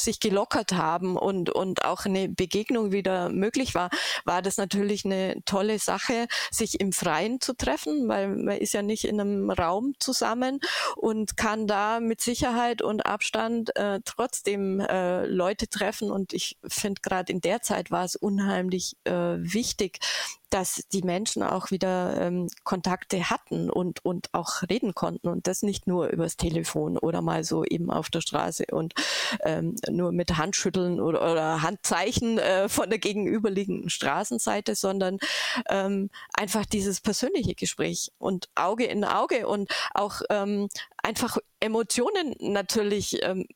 sich 0.00 0.20
gelockert 0.20 0.72
haben 0.72 1.16
und, 1.16 1.50
und 1.50 1.84
auch 1.84 2.04
eine 2.04 2.28
Begegnung 2.28 2.92
wieder 2.92 3.28
möglich 3.28 3.74
war, 3.74 3.90
war 4.24 4.42
das 4.42 4.56
natürlich 4.56 5.04
eine 5.04 5.42
tolle 5.44 5.78
Sache, 5.78 6.26
sich 6.50 6.80
im 6.80 6.92
Freien 6.92 7.40
zu 7.40 7.54
treffen, 7.54 8.08
weil 8.08 8.28
man 8.28 8.56
ist 8.56 8.74
ja 8.74 8.82
nicht 8.82 9.04
in 9.04 9.20
einem 9.20 9.50
Raum 9.50 9.94
zusammen 9.98 10.60
und 10.96 11.36
kann 11.36 11.66
da 11.66 12.00
mit 12.00 12.20
Sicherheit 12.20 12.82
und 12.82 13.06
Abstand 13.06 13.74
äh, 13.76 14.00
trotzdem 14.04 14.80
äh, 14.80 15.26
Leute 15.26 15.68
treffen. 15.68 16.10
Und 16.10 16.32
ich 16.32 16.58
finde, 16.66 17.00
gerade 17.02 17.32
in 17.32 17.40
der 17.40 17.62
Zeit 17.62 17.90
war 17.90 18.04
es 18.04 18.16
unheimlich 18.16 18.96
äh, 19.04 19.12
wichtig, 19.12 20.00
dass 20.50 20.82
die 20.92 21.02
Menschen 21.02 21.42
auch 21.42 21.70
wieder 21.70 22.18
ähm, 22.20 22.48
Kontakte 22.64 23.28
hatten 23.30 23.68
und, 23.70 24.04
und 24.04 24.32
auch 24.32 24.62
reden 24.68 24.94
konnten 24.94 25.28
und 25.28 25.46
das 25.46 25.62
nicht 25.62 25.86
nur 25.86 26.08
übers 26.08 26.36
Telefon 26.36 26.96
oder 26.96 27.20
mal 27.20 27.44
so 27.44 27.64
eben 27.64 27.90
auf 27.90 28.08
der 28.08 28.22
Straße 28.22 28.64
und 28.72 28.94
ähm, 29.44 29.76
nur 29.90 30.12
mit 30.12 30.36
Handschütteln 30.36 31.00
oder, 31.00 31.20
oder 31.32 31.62
Handzeichen 31.62 32.38
äh, 32.38 32.68
von 32.68 32.90
der 32.90 32.98
gegenüberliegenden 32.98 33.90
Straßenseite, 33.90 34.74
sondern 34.74 35.18
ähm, 35.68 36.10
einfach 36.32 36.66
dieses 36.66 37.00
persönliche 37.00 37.54
Gespräch 37.54 38.10
und 38.18 38.48
Auge 38.54 38.84
in 38.84 39.04
Auge 39.04 39.46
und 39.46 39.70
auch 39.94 40.22
ähm, 40.30 40.68
einfach 41.02 41.38
Emotionen 41.60 42.34
natürlich 42.40 43.22
ähm, 43.22 43.46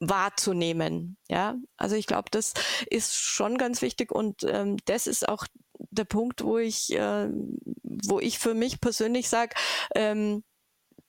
wahrzunehmen. 0.00 1.16
Ja, 1.28 1.56
also 1.76 1.94
ich 1.94 2.06
glaube, 2.06 2.28
das 2.30 2.54
ist 2.90 3.14
schon 3.14 3.56
ganz 3.56 3.82
wichtig 3.82 4.10
und 4.10 4.42
ähm, 4.44 4.76
das 4.84 5.06
ist 5.06 5.28
auch 5.28 5.46
der 5.90 6.04
Punkt, 6.04 6.44
wo 6.44 6.58
ich, 6.58 6.92
äh, 6.92 7.28
wo 7.82 8.20
ich 8.20 8.38
für 8.38 8.54
mich 8.54 8.80
persönlich 8.80 9.28
sage, 9.28 9.54
ähm, 9.94 10.42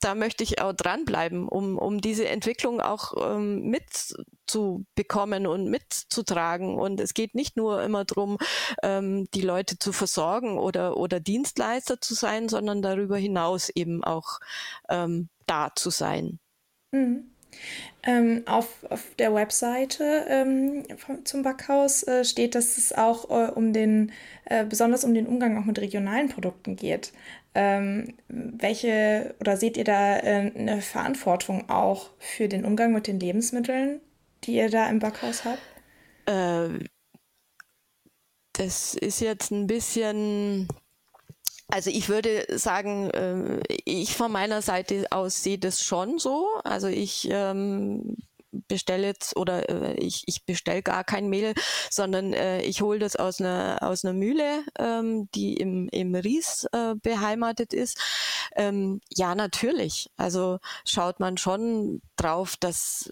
da 0.04 0.16
möchte 0.16 0.44
ich 0.44 0.62
auch 0.62 0.74
dranbleiben, 0.74 1.48
um, 1.48 1.78
um 1.78 2.02
diese 2.02 2.28
Entwicklung 2.28 2.82
auch 2.82 3.14
ähm, 3.36 3.70
mitzubekommen 3.70 5.48
und 5.48 5.70
mitzutragen. 5.70 6.76
Und 6.76 7.00
es 7.00 7.14
geht 7.14 7.36
nicht 7.36 7.56
nur 7.56 7.82
immer 7.84 8.04
darum, 8.06 8.38
ähm, 8.82 9.28
die 9.34 9.42
Leute 9.42 9.80
zu 9.80 9.94
versorgen 9.94 10.58
oder, 10.58 10.98
oder 10.98 11.20
Dienstleister 11.20 12.02
zu 12.02 12.14
sein, 12.14 12.50
sondern 12.50 12.82
darüber 12.82 13.18
hinaus 13.18 13.70
eben 13.70 14.04
auch 14.04 14.40
ähm, 14.90 15.30
da 15.48 15.72
zu 15.76 15.90
sein. 15.90 16.40
Mhm. 16.92 17.30
Ähm, 18.02 18.44
auf, 18.46 18.84
auf 18.90 19.16
der 19.18 19.34
Webseite 19.34 20.26
ähm, 20.28 20.84
zum 21.24 21.44
Backhaus 21.44 22.04
äh, 22.04 22.26
steht, 22.26 22.56
dass 22.56 22.78
es 22.78 22.94
auch 22.94 23.30
äh, 23.30 23.52
um 23.52 23.72
den, 23.74 24.12
äh, 24.46 24.66
besonders 24.66 25.04
um 25.04 25.14
den 25.14 25.28
Umgang 25.28 25.58
auch 25.58 25.66
mit 25.66 25.80
regionalen 25.80 26.30
Produkten 26.30 26.76
geht. 26.76 27.14
Ähm, 27.56 28.16
welche 28.28 29.36
oder 29.40 29.58
seht 29.58 29.78
ihr 29.78 29.84
da 29.84 30.18
äh, 30.18 30.52
eine 30.56 30.82
Verantwortung 30.82 31.70
auch 31.70 32.10
für 32.18 32.48
den 32.48 32.66
Umgang 32.66 32.94
mit 32.94 33.08
den 33.08 33.20
Lebensmitteln, 33.20 34.02
die 34.44 34.56
ihr 34.56 34.70
da 34.70 34.90
im 34.90 35.00
Backhaus 35.00 35.46
habt? 35.46 35.62
Äh, 36.26 36.84
das 38.54 38.96
ist 38.96 39.20
jetzt 39.20 39.52
ein 39.52 39.68
bisschen 39.68 40.68
also 41.74 41.90
ich 41.90 42.08
würde 42.08 42.46
sagen, 42.56 43.10
äh, 43.12 43.60
ich 43.84 44.16
von 44.16 44.32
meiner 44.32 44.62
Seite 44.62 45.08
aus 45.10 45.42
sehe 45.42 45.58
das 45.58 45.82
schon 45.82 46.20
so. 46.20 46.48
Also 46.64 46.88
ich 46.88 47.28
ähm, 47.32 48.18
bestelle 48.68 49.08
jetzt 49.08 49.36
oder 49.36 49.70
äh, 49.70 49.94
ich, 49.96 50.24
ich 50.28 50.46
bestelle 50.46 50.84
gar 50.84 51.04
kein 51.04 51.28
Mehl, 51.28 51.54
sondern 51.90 52.34
äh, 52.34 52.62
ich 52.62 52.82
hole 52.82 53.00
das 53.00 53.16
aus 53.16 53.40
einer 53.40 53.80
aus 53.82 54.04
einer 54.04 54.14
Mühle, 54.14 54.64
ähm, 54.80 55.30
die 55.36 55.56
im, 55.56 55.90
im 55.92 56.16
Ries 56.16 56.66
äh, 56.72 56.96
beheimatet 56.96 57.74
ist. 57.74 57.98
Ähm, 58.56 59.02
ja, 59.10 59.36
natürlich. 59.36 60.10
Also 60.18 60.60
schaut 60.86 61.20
man 61.20 61.38
schon 61.38 62.02
drauf, 62.16 62.56
dass 62.60 63.12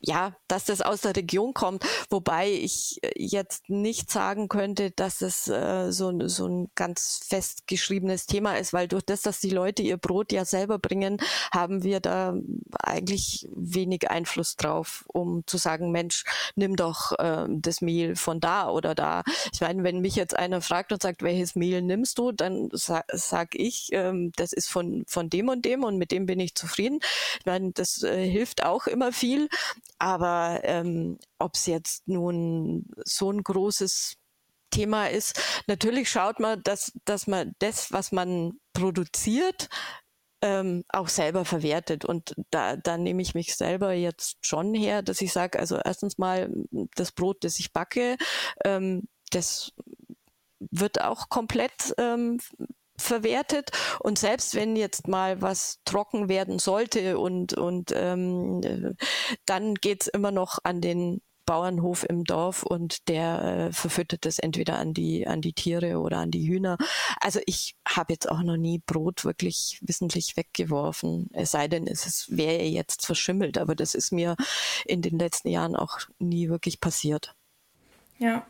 ja, 0.00 0.34
dass 0.48 0.64
das 0.64 0.80
aus 0.80 1.02
der 1.02 1.14
Region 1.14 1.52
kommt, 1.52 1.84
wobei 2.08 2.50
ich 2.50 2.98
äh, 3.02 3.12
jetzt 3.16 3.68
nicht 3.68 4.10
sagen 4.10 4.48
könnte, 4.48 4.90
dass 4.90 5.20
es 5.20 5.46
äh, 5.48 5.92
so, 5.92 6.26
so 6.28 6.46
ein 6.46 6.70
ganz 6.74 7.20
festgeschriebenes 7.28 8.26
Thema 8.26 8.56
ist, 8.56 8.72
weil 8.72 8.88
durch 8.88 9.04
das, 9.04 9.22
dass 9.22 9.40
die 9.40 9.50
Leute 9.50 9.82
ihr 9.82 9.98
Brot 9.98 10.32
ja 10.32 10.44
selber 10.44 10.78
bringen, 10.78 11.18
haben 11.52 11.82
wir 11.82 12.00
da 12.00 12.34
eigentlich 12.82 13.46
wenig 13.54 14.10
Einfluss 14.10 14.56
drauf, 14.56 15.04
um 15.08 15.46
zu 15.46 15.58
sagen, 15.58 15.90
Mensch, 15.90 16.24
nimm 16.54 16.76
doch 16.76 17.12
äh, 17.18 17.46
das 17.48 17.82
Mehl 17.82 18.16
von 18.16 18.40
da 18.40 18.70
oder 18.70 18.94
da. 18.94 19.22
Ich 19.52 19.60
meine, 19.60 19.82
wenn 19.82 20.00
mich 20.00 20.16
jetzt 20.16 20.36
einer 20.36 20.62
fragt 20.62 20.92
und 20.92 21.02
sagt, 21.02 21.22
welches 21.22 21.54
Mehl 21.54 21.82
nimmst 21.82 22.18
du, 22.18 22.32
dann 22.32 22.70
sa 22.72 23.04
sag 23.12 23.54
ich, 23.54 23.88
ähm, 23.92 24.32
das 24.36 24.52
ist 24.52 24.68
von, 24.68 25.04
von 25.06 25.28
dem 25.28 25.48
und 25.48 25.64
dem 25.64 25.84
und 25.84 25.98
mit 25.98 26.10
dem 26.10 26.24
bin 26.24 26.40
ich 26.40 26.54
zufrieden. 26.54 27.00
Ich 27.38 27.46
meine, 27.46 27.72
das 27.72 28.02
äh, 28.02 28.26
hilft 28.26 28.64
auch 28.64 28.86
immer 28.86 29.12
viel. 29.12 29.48
Aber 30.00 30.60
ähm, 30.64 31.18
ob 31.38 31.54
es 31.54 31.66
jetzt 31.66 32.08
nun 32.08 32.86
so 33.04 33.30
ein 33.30 33.42
großes 33.42 34.16
Thema 34.70 35.06
ist, 35.10 35.40
natürlich 35.66 36.10
schaut 36.10 36.40
man, 36.40 36.62
dass, 36.62 36.92
dass 37.04 37.26
man 37.26 37.54
das, 37.58 37.92
was 37.92 38.10
man 38.10 38.52
produziert, 38.72 39.68
ähm, 40.42 40.84
auch 40.88 41.08
selber 41.08 41.44
verwertet. 41.44 42.06
Und 42.06 42.34
da, 42.50 42.76
da 42.76 42.96
nehme 42.96 43.20
ich 43.20 43.34
mich 43.34 43.54
selber 43.54 43.92
jetzt 43.92 44.38
schon 44.40 44.72
her, 44.72 45.02
dass 45.02 45.20
ich 45.20 45.32
sage, 45.32 45.58
also 45.58 45.76
erstens 45.76 46.16
mal 46.16 46.50
das 46.94 47.12
Brot, 47.12 47.44
das 47.44 47.58
ich 47.58 47.72
backe, 47.74 48.16
ähm, 48.64 49.06
das 49.30 49.72
wird 50.58 51.02
auch 51.02 51.28
komplett 51.28 51.94
ähm, 51.98 52.38
verwertet. 53.00 53.70
Und 53.98 54.18
selbst 54.18 54.54
wenn 54.54 54.76
jetzt 54.76 55.08
mal 55.08 55.42
was 55.42 55.80
trocken 55.84 56.28
werden 56.28 56.58
sollte 56.58 57.18
und, 57.18 57.54
und 57.54 57.92
ähm, 57.94 58.96
dann 59.46 59.74
geht's 59.74 60.06
immer 60.06 60.30
noch 60.30 60.58
an 60.62 60.80
den 60.80 61.20
Bauernhof 61.50 62.06
im 62.08 62.22
Dorf 62.22 62.62
und 62.62 63.08
der 63.08 63.42
äh, 63.42 63.72
verfüttert 63.72 64.24
es 64.24 64.38
entweder 64.38 64.78
an 64.78 64.94
die 64.94 65.26
an 65.26 65.40
die 65.40 65.52
Tiere 65.52 65.98
oder 65.98 66.18
an 66.18 66.30
die 66.30 66.48
Hühner. 66.48 66.78
Also 67.20 67.40
ich 67.44 67.74
habe 67.84 68.12
jetzt 68.12 68.30
auch 68.30 68.42
noch 68.42 68.56
nie 68.56 68.80
Brot 68.86 69.24
wirklich 69.24 69.80
wissentlich 69.82 70.36
weggeworfen. 70.36 71.28
Es 71.32 71.50
sei 71.50 71.66
denn, 71.66 71.88
es 71.88 72.26
wäre 72.30 72.62
jetzt 72.62 73.04
verschimmelt, 73.04 73.58
aber 73.58 73.74
das 73.74 73.96
ist 73.96 74.12
mir 74.12 74.36
in 74.84 75.02
den 75.02 75.18
letzten 75.18 75.48
Jahren 75.48 75.74
auch 75.74 75.98
nie 76.20 76.48
wirklich 76.48 76.80
passiert. 76.80 77.34
Ja, 78.20 78.46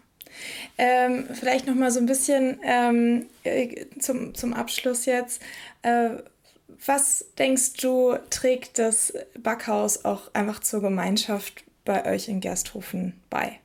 ähm, 0.79 1.29
vielleicht 1.33 1.67
noch 1.67 1.75
mal 1.75 1.91
so 1.91 2.01
ein 2.01 2.07
bisschen 2.07 2.61
ähm, 2.63 3.27
äh, 3.45 3.87
zum, 3.99 4.35
zum 4.35 4.53
Abschluss 4.53 5.07
jetzt. 5.07 5.43
Äh, 5.83 6.11
was 6.87 7.27
denkst 7.39 7.75
du, 7.75 8.17
trägt 8.31 8.79
das 8.79 9.13
Backhaus 9.39 10.05
auch 10.05 10.33
einfach 10.35 10.61
zur 10.61 10.81
Gemeinschaft 10.81 11.65
bei 11.85 12.11
euch 12.11 12.29
in 12.29 12.41
Gersthofen 12.41 13.21
bei? 13.29 13.59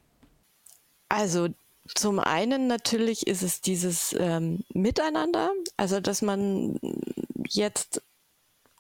Also 1.10 1.49
zum 1.93 2.19
einen 2.19 2.67
natürlich 2.67 3.28
ist 3.28 3.43
es 3.43 3.62
dieses 3.62 4.15
ähm, 4.17 4.63
Miteinander, 4.73 5.51
also 5.78 5.99
dass 5.99 6.21
man 6.21 6.80
jetzt 7.47 8.01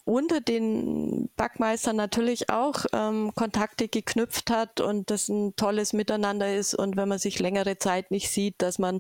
unter 0.05 0.39
den 0.39 1.29
Backmeistern 1.35 1.95
natürlich 1.95 2.49
auch 2.51 2.85
ähm, 2.93 3.33
Kontakte 3.35 3.87
geknüpft 3.87 4.51
hat 4.51 4.79
und 4.79 5.09
das 5.09 5.27
ein 5.29 5.55
tolles 5.55 5.93
Miteinander 5.93 6.55
ist 6.55 6.75
und 6.75 6.95
wenn 6.95 7.09
man 7.09 7.17
sich 7.17 7.39
längere 7.39 7.77
Zeit 7.77 8.11
nicht 8.11 8.29
sieht, 8.29 8.61
dass 8.61 8.77
man 8.77 8.99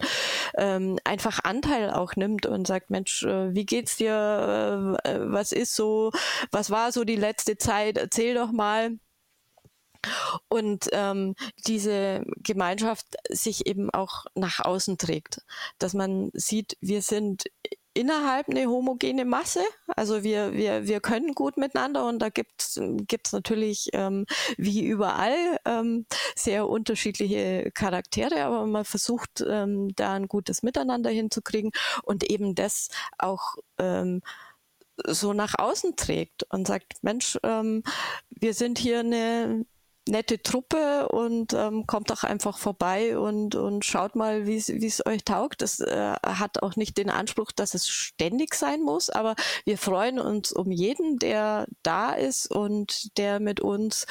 ähm, 0.57 0.97
einfach 1.03 1.43
Anteil 1.43 1.91
auch 1.91 2.15
nimmt 2.15 2.47
und 2.47 2.65
sagt, 2.65 2.89
Mensch, 2.89 3.23
äh, 3.23 3.53
wie 3.53 3.65
geht's 3.65 3.97
dir? 3.97 4.97
Äh, 5.03 5.19
was 5.21 5.51
ist 5.51 5.75
so? 5.75 6.11
Was 6.51 6.71
war 6.71 6.91
so 6.91 7.03
die 7.03 7.15
letzte 7.15 7.57
Zeit? 7.57 7.97
Erzähl 7.97 8.33
doch 8.33 8.51
mal. 8.51 8.97
Und 10.49 10.87
ähm, 10.91 11.35
diese 11.65 12.23
Gemeinschaft 12.37 13.05
sich 13.29 13.65
eben 13.65 13.89
auch 13.89 14.25
nach 14.35 14.59
außen 14.59 14.97
trägt, 14.97 15.41
dass 15.79 15.93
man 15.93 16.29
sieht, 16.33 16.77
wir 16.79 17.01
sind 17.01 17.45
innerhalb 17.95 18.49
eine 18.49 18.67
homogene 18.67 19.25
Masse. 19.25 19.61
Also 19.87 20.21
wir, 20.21 20.53
wir, 20.53 20.85
wir 20.85 20.99
können 20.99 21.33
gut 21.33 21.57
miteinander 21.57 22.05
und 22.07 22.19
da 22.19 22.29
gibt's 22.29 22.79
gibt's 23.07 23.31
natürlich 23.31 23.89
ähm, 23.93 24.25
wie 24.57 24.85
überall 24.85 25.57
ähm, 25.65 26.05
sehr 26.35 26.67
unterschiedliche 26.67 27.71
Charaktere, 27.73 28.43
aber 28.43 28.65
man 28.67 28.85
versucht 28.85 29.43
ähm, 29.47 29.95
da 29.95 30.13
ein 30.13 30.27
gutes 30.27 30.61
Miteinander 30.61 31.09
hinzukriegen 31.09 31.71
und 32.03 32.29
eben 32.29 32.53
das 32.53 32.89
auch 33.17 33.55
ähm, 33.79 34.21
so 35.07 35.33
nach 35.33 35.55
außen 35.57 35.95
trägt 35.95 36.43
und 36.51 36.67
sagt, 36.67 37.01
Mensch, 37.01 37.37
ähm, 37.43 37.83
wir 38.29 38.53
sind 38.53 38.77
hier 38.77 38.99
eine, 38.99 39.65
nette 40.07 40.41
Truppe 40.41 41.07
und 41.09 41.53
ähm, 41.53 41.87
kommt 41.87 42.09
doch 42.09 42.23
einfach 42.23 42.57
vorbei 42.57 43.17
und, 43.17 43.55
und 43.55 43.85
schaut 43.85 44.15
mal, 44.15 44.45
wie 44.45 44.57
es 44.57 45.05
euch 45.05 45.23
taugt. 45.23 45.61
Das 45.61 45.79
äh, 45.79 46.13
hat 46.23 46.61
auch 46.61 46.75
nicht 46.75 46.97
den 46.97 47.09
Anspruch, 47.09 47.51
dass 47.51 47.73
es 47.73 47.87
ständig 47.87 48.55
sein 48.55 48.81
muss, 48.81 49.09
aber 49.09 49.35
wir 49.65 49.77
freuen 49.77 50.19
uns 50.19 50.51
um 50.51 50.71
jeden, 50.71 51.17
der 51.17 51.67
da 51.83 52.13
ist 52.13 52.51
und 52.51 53.17
der 53.17 53.39
mit 53.39 53.59
uns 53.59 54.05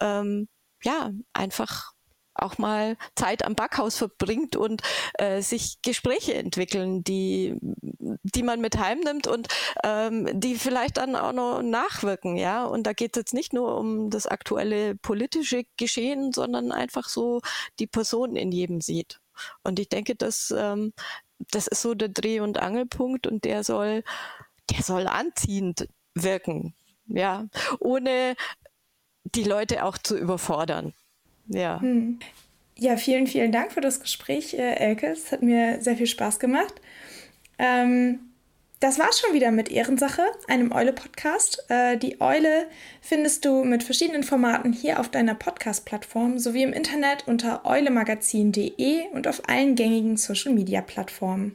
ähm, 0.00 0.48
ja 0.82 1.10
einfach 1.32 1.92
auch 2.34 2.58
mal 2.58 2.96
Zeit 3.14 3.44
am 3.44 3.54
Backhaus 3.54 3.96
verbringt 3.96 4.56
und 4.56 4.82
äh, 5.14 5.42
sich 5.42 5.78
Gespräche 5.82 6.34
entwickeln, 6.34 7.04
die, 7.04 7.56
die 7.60 8.42
man 8.42 8.60
mit 8.60 8.78
heimnimmt 8.78 9.26
und 9.26 9.48
ähm, 9.84 10.28
die 10.40 10.56
vielleicht 10.56 10.96
dann 10.96 11.16
auch 11.16 11.32
noch 11.32 11.62
nachwirken, 11.62 12.36
ja. 12.36 12.64
Und 12.64 12.86
da 12.86 12.92
geht 12.92 13.16
es 13.16 13.20
jetzt 13.20 13.34
nicht 13.34 13.52
nur 13.52 13.76
um 13.78 14.10
das 14.10 14.26
aktuelle 14.26 14.96
politische 14.96 15.64
Geschehen, 15.76 16.32
sondern 16.32 16.72
einfach 16.72 17.08
so 17.08 17.40
die 17.78 17.86
Person 17.86 18.36
in 18.36 18.52
jedem 18.52 18.80
sieht. 18.80 19.20
Und 19.62 19.78
ich 19.78 19.88
denke, 19.88 20.14
dass 20.14 20.52
ähm, 20.56 20.92
das 21.50 21.66
ist 21.66 21.82
so 21.82 21.94
der 21.94 22.08
Dreh- 22.08 22.40
und 22.40 22.58
Angelpunkt 22.58 23.26
und 23.26 23.44
der 23.44 23.64
soll, 23.64 24.04
der 24.70 24.82
soll 24.82 25.06
anziehend 25.06 25.88
wirken, 26.14 26.74
ja, 27.06 27.46
ohne 27.80 28.36
die 29.24 29.44
Leute 29.44 29.84
auch 29.84 29.98
zu 29.98 30.16
überfordern. 30.16 30.94
Ja. 31.46 31.80
Hm. 31.80 32.18
Ja, 32.78 32.96
vielen, 32.96 33.26
vielen 33.26 33.52
Dank 33.52 33.72
für 33.72 33.80
das 33.80 34.00
Gespräch, 34.00 34.54
äh, 34.54 34.74
Elke. 34.74 35.08
Es 35.08 35.30
hat 35.30 35.42
mir 35.42 35.80
sehr 35.80 35.96
viel 35.96 36.06
Spaß 36.06 36.38
gemacht. 36.38 36.74
Ähm, 37.58 38.20
das 38.80 38.98
war's 38.98 39.20
schon 39.20 39.32
wieder 39.32 39.52
mit 39.52 39.70
Ehrensache, 39.70 40.22
einem 40.48 40.72
Eule-Podcast. 40.72 41.66
Äh, 41.68 41.96
die 41.98 42.20
Eule 42.20 42.66
findest 43.00 43.44
du 43.44 43.62
mit 43.62 43.84
verschiedenen 43.84 44.24
Formaten 44.24 44.72
hier 44.72 44.98
auf 44.98 45.08
deiner 45.08 45.36
Podcast-Plattform 45.36 46.40
sowie 46.40 46.64
im 46.64 46.72
Internet 46.72 47.28
unter 47.28 47.64
eulemagazin.de 47.64 49.08
und 49.12 49.28
auf 49.28 49.48
allen 49.48 49.76
gängigen 49.76 50.16
Social-Media-Plattformen. 50.16 51.54